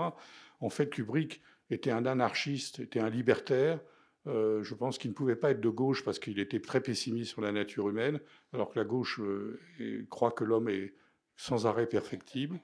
[0.61, 3.81] En fait, Kubrick était un anarchiste, était un libertaire,
[4.29, 7.31] euh, je pense qu'il ne pouvait pas être de gauche parce qu'il était très pessimiste
[7.31, 8.21] sur la nature humaine,
[8.53, 9.59] alors que la gauche euh,
[10.11, 10.95] croit que l'homme est
[11.37, 12.61] sans arrêt perfectible.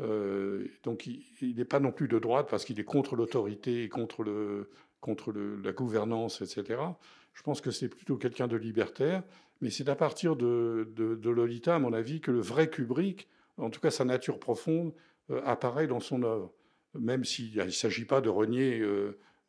[0.00, 4.24] Euh, donc il n'est pas non plus de droite parce qu'il est contre l'autorité contre,
[5.00, 6.80] contre la gouvernance, etc.
[7.32, 9.22] Je pense que c'est plutôt quelqu'un de libertaire,
[9.60, 13.70] mais c'est à partir de, de, Lolita, à mon avis, que le vrai Kubrick, en
[13.70, 14.92] tout cas sa nature profonde,
[15.44, 16.52] apparaît dans son œuvre.
[16.98, 18.82] Même s'il ne s'agit pas de renier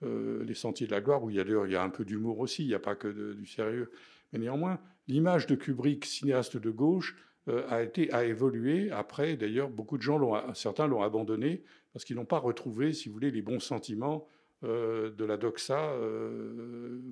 [0.03, 2.03] euh, les Sentiers de la Gloire, où il y a, il y a un peu
[2.03, 3.91] d'humour aussi, il n'y a pas que du sérieux.
[4.33, 7.15] Mais néanmoins, l'image de Kubrick, cinéaste de gauche,
[7.47, 8.91] euh, a, été, a évolué.
[8.91, 13.07] Après, d'ailleurs, beaucoup de gens, l'ont, certains l'ont abandonné parce qu'ils n'ont pas retrouvé, si
[13.07, 14.27] vous voulez, les bons sentiments
[14.63, 15.93] euh, de la doxa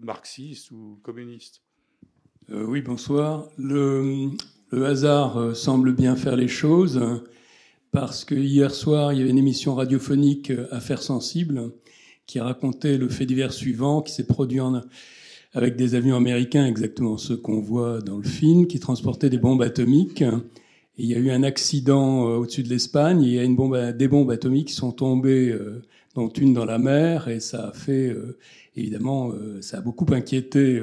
[0.02, 1.62] marxiste ou communiste.
[2.50, 3.48] Oui, bonsoir.
[3.58, 4.32] Le,
[4.72, 7.00] hasard semble bien faire les choses
[7.92, 11.72] parce que hier soir, il y avait une émission radiophonique Affaires sensibles
[12.26, 14.82] qui racontait le fait divers suivant qui s'est produit en,
[15.54, 19.62] avec des avions américains, exactement ceux qu'on voit dans le film, qui transportaient des bombes
[19.62, 20.24] atomiques.
[20.98, 23.22] Il y a eu un accident euh, au-dessus de l'Espagne.
[23.22, 25.82] Il y a une bombe, des bombes atomiques qui sont tombées, euh,
[26.16, 28.38] dont une dans la mer, et ça a fait, euh,
[28.76, 30.80] évidemment, ça a beaucoup inquiété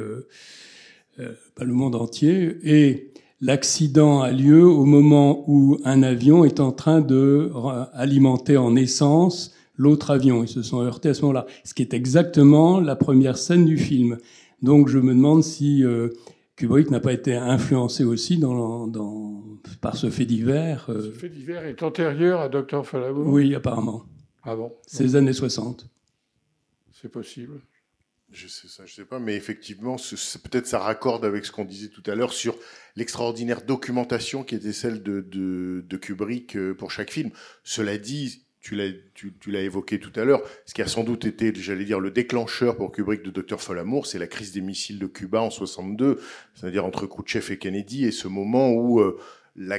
[1.21, 2.57] euh, le monde entier.
[2.63, 7.51] Et l'accident a lieu au moment où un avion est en train de
[7.93, 10.45] alimenter en essence l'autre avion.
[10.45, 13.79] Ils se sont heurtés à ce moment-là, ce qui est exactement la première scène du
[13.79, 14.19] film.
[14.63, 16.11] Donc je me demande si euh,
[16.57, 19.43] Kubrick n'a pas été influencé aussi dans, dans,
[19.81, 20.87] par ce fait divers.
[20.91, 21.01] Euh...
[21.01, 22.85] Ce fait divers est antérieur à Dr.
[22.85, 24.05] Falamour Oui, apparemment.
[24.43, 24.71] Ah bon?
[24.87, 25.87] C'est les années 60.
[26.93, 27.63] C'est possible.
[28.33, 31.89] Je sais ça, je sais pas, mais effectivement, peut-être ça raccorde avec ce qu'on disait
[31.89, 32.57] tout à l'heure sur
[32.95, 37.31] l'extraordinaire documentation qui était celle de, de, de Kubrick euh, pour chaque film.
[37.65, 41.03] Cela dit, tu l'as, tu, tu l'as évoqué tout à l'heure, ce qui a sans
[41.05, 44.61] doute été, j'allais dire, le déclencheur pour Kubrick de Docteur Folamour, c'est la crise des
[44.61, 46.21] missiles de Cuba en 62,
[46.55, 49.19] c'est-à-dire entre Khrouchtchev et Kennedy, et ce moment où euh,
[49.57, 49.79] la-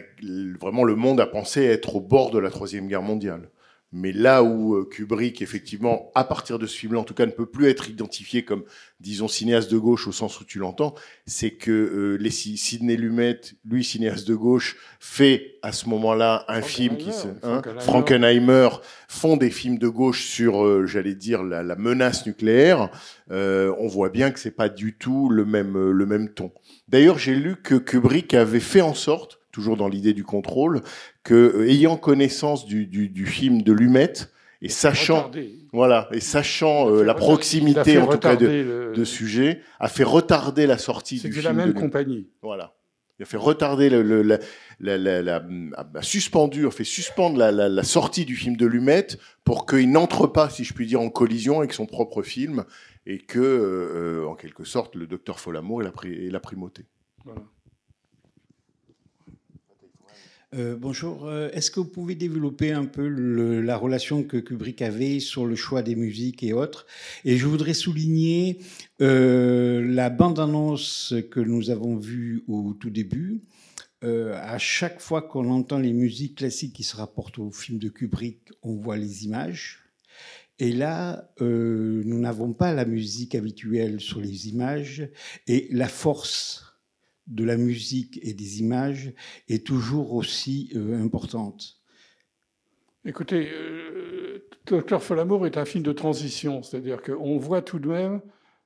[0.59, 3.49] vraiment le monde a pensé être au bord de la troisième guerre mondiale.
[3.93, 7.31] Mais là où euh, Kubrick, effectivement, à partir de ce film-là, en tout cas, ne
[7.31, 8.63] peut plus être identifié comme,
[8.99, 13.41] disons, cinéaste de gauche au sens où tu l'entends, c'est que euh, les Sidney Lumet,
[13.65, 17.81] lui, cinéaste de gauche, fait à ce moment-là un film qui se, hein, Frankenheimer.
[17.81, 18.69] Frankenheimer
[19.09, 22.89] font des films de gauche sur, euh, j'allais dire, la, la menace nucléaire.
[23.29, 26.51] Euh, on voit bien que c'est pas du tout le même euh, le même ton.
[26.87, 30.81] D'ailleurs, j'ai lu que Kubrick avait fait en sorte, toujours dans l'idée du contrôle,
[31.23, 34.13] que euh, ayant connaissance du, du, du film de Lumet
[34.61, 35.55] et sachant Retardé.
[35.73, 40.03] voilà et sachant euh, la proximité en tout cas de, le- de sujet, a fait
[40.03, 41.45] retarder la sortie C'est du de film.
[41.45, 41.81] la de même Lumet.
[41.81, 42.27] compagnie.
[42.41, 42.75] Voilà.
[43.19, 44.39] Il a fait retarder le, le- la,
[44.79, 45.45] la, la, la-
[45.95, 49.07] a suspendu, a fait suspendre la, la, la sortie du film de Lumet
[49.43, 52.63] pour qu'il n'entre pas, si je puis dire, en collision avec son propre film
[53.05, 56.85] et que, euh, en quelque sorte, le docteur Folamour la, ait la primauté.
[57.25, 57.41] Voilà.
[60.53, 61.27] Euh, bonjour.
[61.27, 65.55] Euh, Est-ce que vous pouvez développer un peu la relation que Kubrick avait sur le
[65.55, 66.85] choix des musiques et autres?
[67.23, 68.59] Et je voudrais souligner
[69.01, 73.39] euh, la bande-annonce que nous avons vue au tout début.
[74.03, 77.87] Euh, à chaque fois qu'on entend les musiques classiques qui se rapportent au film de
[77.87, 79.79] Kubrick, on voit les images.
[80.59, 85.09] Et là, nous n'avons pas la musique habituelle sur les images
[85.47, 86.70] et la force
[87.27, 89.13] de la musique et des images
[89.47, 91.77] est toujours aussi euh, importante.
[93.05, 98.21] Écoutez, euh, Docteur Folamour est un film de transition, c'est-à-dire qu'on voit tout de même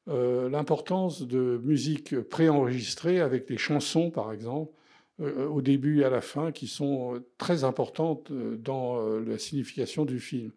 [0.07, 4.71] euh, l'importance de musique préenregistrée avec des chansons, par exemple,
[5.17, 10.51] au début et à la fin, qui sont très importantes dans la signification du film.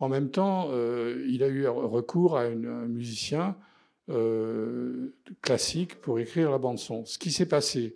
[0.00, 0.68] En même temps,
[1.28, 3.56] il a eu recours à une- un musicien
[4.10, 7.04] euh, classique pour écrire la bande son.
[7.04, 7.94] Ce qui s'est passé,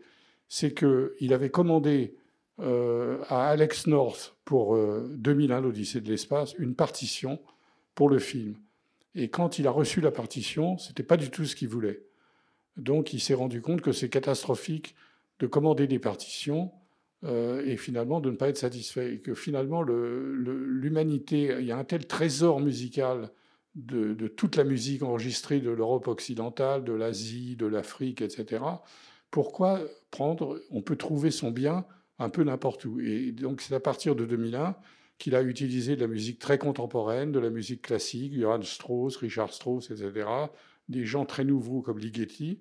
[0.48, 2.14] c'est qu'il avait commandé
[2.60, 7.40] euh, à Alex North pour euh, 2001, l'Odyssée de l'espace, une partition
[7.94, 8.54] pour le film.
[9.16, 12.02] Et quand il a reçu la partition, c'était pas du tout ce qu'il voulait.
[12.76, 14.94] Donc il s'est rendu compte que c'est catastrophique
[15.40, 16.72] de commander des partitions
[17.24, 19.14] euh, et finalement de ne pas être satisfait.
[19.14, 23.30] Et que finalement, le- le- l'humanité, il y a un tel trésor musical
[23.74, 28.62] de, toute la musique enregistrée de l'Europe occidentale, de l'Asie, de l'Afrique, etc.
[29.30, 31.84] Pourquoi prendre On peut trouver son bien
[32.18, 33.00] un peu n'importe où?
[33.00, 34.76] Et donc c'est à partir de 2001
[35.18, 39.52] qu'il a utilisé de la musique très contemporaine, de la musique classique, Johann Strauss, Richard
[39.52, 40.28] Strauss, etc.,
[40.88, 42.60] des gens très nouveaux comme Ligeti,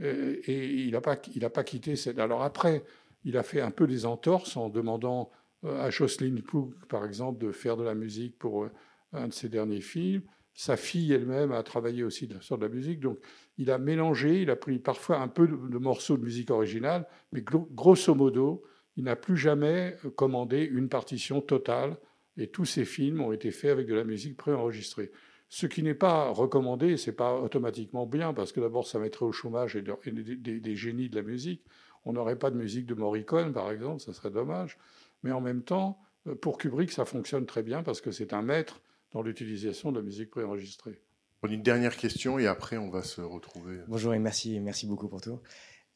[0.00, 2.18] euh, et il n'a pas, il pas quitté cette...
[2.18, 2.84] Alors après,
[3.24, 5.30] il a fait un peu des entorses en demandant
[5.64, 8.70] euh, à Jocelyn Pook, par exemple, de faire de la musique pour euh,
[9.12, 10.22] un de ses derniers films.
[10.54, 13.00] Sa fille elle-même a travaillé aussi sur de la musique.
[13.00, 13.18] Donc,
[13.56, 17.42] il a mélangé, il a pris parfois un peu de, morceaux de musique originale, mais
[17.42, 18.62] grosso modo,
[18.96, 21.96] il n'a plus jamais euh, commandé une partition totale.
[22.36, 25.10] Et tous ses films ont été faits avec de la musique préenregistrée.
[25.48, 29.32] Ce qui n'est pas recommandé, c'est pas automatiquement bien, parce que d'abord, ça mettrait au
[29.32, 31.64] chômage des- des génies de la musique.
[32.04, 34.78] On n'aurait pas de musique de Morricone, par exemple, ça serait dommage.
[35.22, 38.42] Mais en même temps, euh, pour Kubrick, ça fonctionne très bien, parce que c'est un
[38.42, 38.80] maître
[39.12, 41.00] dans l'utilisation de la musique préenregistrée.
[41.42, 43.78] On a une dernière question et après on va se retrouver.
[43.88, 45.40] Bonjour et merci, merci beaucoup pour tout.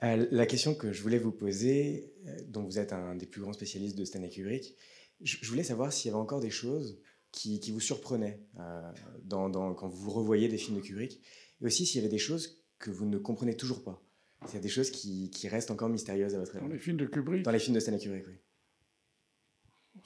[0.03, 3.41] Euh, la question que je voulais vous poser, euh, dont vous êtes un des plus
[3.41, 4.75] grands spécialistes de Stanley Kubrick,
[5.21, 7.01] je, je voulais savoir s'il y avait encore des choses
[7.31, 8.93] qui, qui vous surprenaient euh,
[9.23, 11.21] dans, dans- quand vous revoyez des films de Kubrick,
[11.61, 14.03] et aussi s'il y avait des choses que vous ne comprenez toujours pas.
[14.47, 16.67] S'il y a des choses qui, qui restent encore mystérieuses à votre avis.
[16.67, 18.35] Dans les films de Kubrick Dans les films de Stanley Kubrick, oui.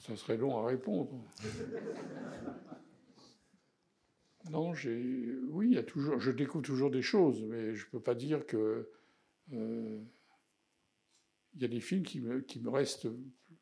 [0.05, 1.09] Ça serait long à répondre.
[4.45, 5.35] Non, j'ai.
[5.49, 6.19] Oui, il y a toujours.
[6.19, 8.89] Je découvre toujours des choses, mais je ne peux pas dire que.
[9.53, 9.99] euh,
[11.55, 13.07] Il y a des films qui me, qui me restent,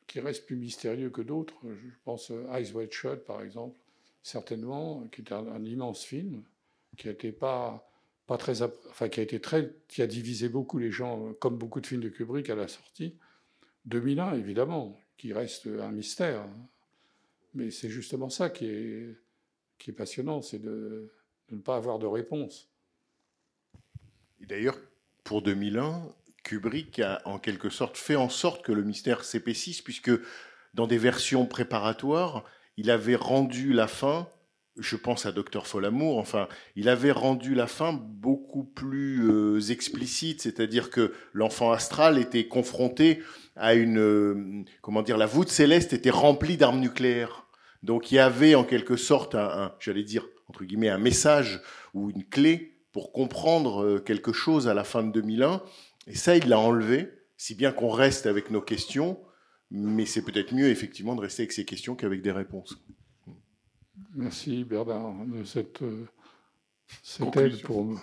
[0.07, 1.55] qui restent plus mystérieux que d'autres.
[1.63, 3.78] Je pense à Eyes Wide Shut, par exemple,
[4.23, 6.43] certainement, qui est un, un immense film,
[6.97, 7.89] qui a été pas,
[8.28, 11.82] pas très, enfin, qui a été très, qui a divisé beaucoup les gens, comme beaucoup
[11.82, 13.17] de films de Kubrick à la sortie.
[13.86, 16.45] 2001, évidemment, qui reste un mystère.
[17.53, 19.17] Mais c'est justement ça qui est,
[19.78, 21.11] qui est passionnant, c'est de,
[21.51, 22.69] ne pas avoir de réponse.
[24.41, 24.78] Et d'ailleurs,
[25.23, 26.09] pour 2001,
[26.43, 30.11] Kubrick a en quelque sorte fait en sorte que le mystère s'épaississe, puisque
[30.73, 32.43] dans des versions préparatoires,
[32.78, 34.30] il avait rendu la fin,
[34.78, 40.41] je pense à Docteur Folamour, enfin, il avait rendu la fin beaucoup plus euh, explicite,
[40.41, 43.23] c'est-à-dire que l'enfant astral était confronté
[43.55, 47.46] à une, euh, comment dire, la voûte céleste était remplie d'armes nucléaires.
[47.84, 51.61] Donc il y avait en quelque sorte un, un j'allais dire, entre guillemets, un message
[51.93, 55.61] ou une clé pour comprendre euh, quelque chose à la fin de 2001.
[56.07, 59.19] Et ça, il l'a enlevé, si bien qu'on reste avec nos questions,
[59.69, 62.82] mais c'est peut-être mieux effectivement de rester avec ces questions qu'avec des réponses.
[64.15, 66.05] Merci Bernard de cette, euh,
[67.03, 67.99] cette aide pour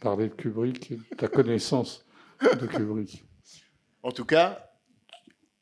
[0.00, 2.04] parler de Kubrick et de ta connaissance
[2.40, 3.24] de Kubrick.
[4.02, 4.70] En tout cas,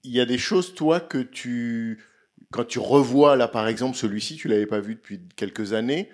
[0.02, 2.04] il y a des choses, toi, que tu,
[2.54, 6.08] quand tu revois, là, par exemple, celui-ci, tu l'avais pas vu depuis quelques années,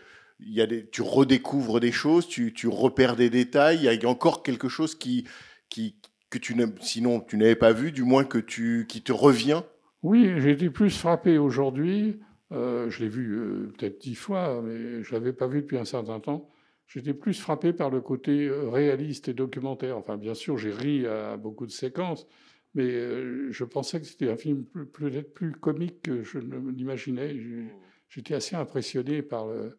[0.91, 5.27] tu redécouvres des choses, tu, repères des détails, il y a- encore quelque chose qui,
[5.69, 9.61] que tu sinon tu n'avais pas vu, du moins que tu, qui te revient.
[10.03, 12.21] Oui, j'ai été plus frappé aujourd'hui.
[12.53, 15.85] euh, je l'ai vu euh, peut-être dix fois, mais je l'avais pas vu depuis un
[15.85, 16.49] certain temps.
[16.87, 19.99] J'étais plus frappé par le côté euh, réaliste et documentaire.
[19.99, 22.27] Enfin, bien sûr, j'ai ri à beaucoup de séquences,
[22.75, 27.35] mais euh, je pensais que c'était un film peut-être plus comique que je ne l'imaginais.
[27.39, 27.73] J'ai-
[28.09, 29.79] J'étais assez impressionné par le,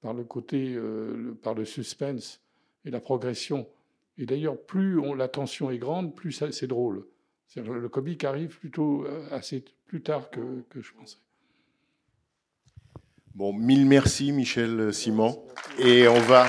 [0.00, 2.42] par le côté, euh, le- par le suspense
[2.84, 3.68] et la progression.
[4.16, 7.06] Et d'ailleurs, plus on, la tension est grande, plus c'est drôle.
[7.54, 11.18] Le comique arrive plutôt euh, assez plus tard que, que je pensais.
[13.34, 15.40] Bon, mille merci, Michel Simon.
[15.78, 16.48] Et on va.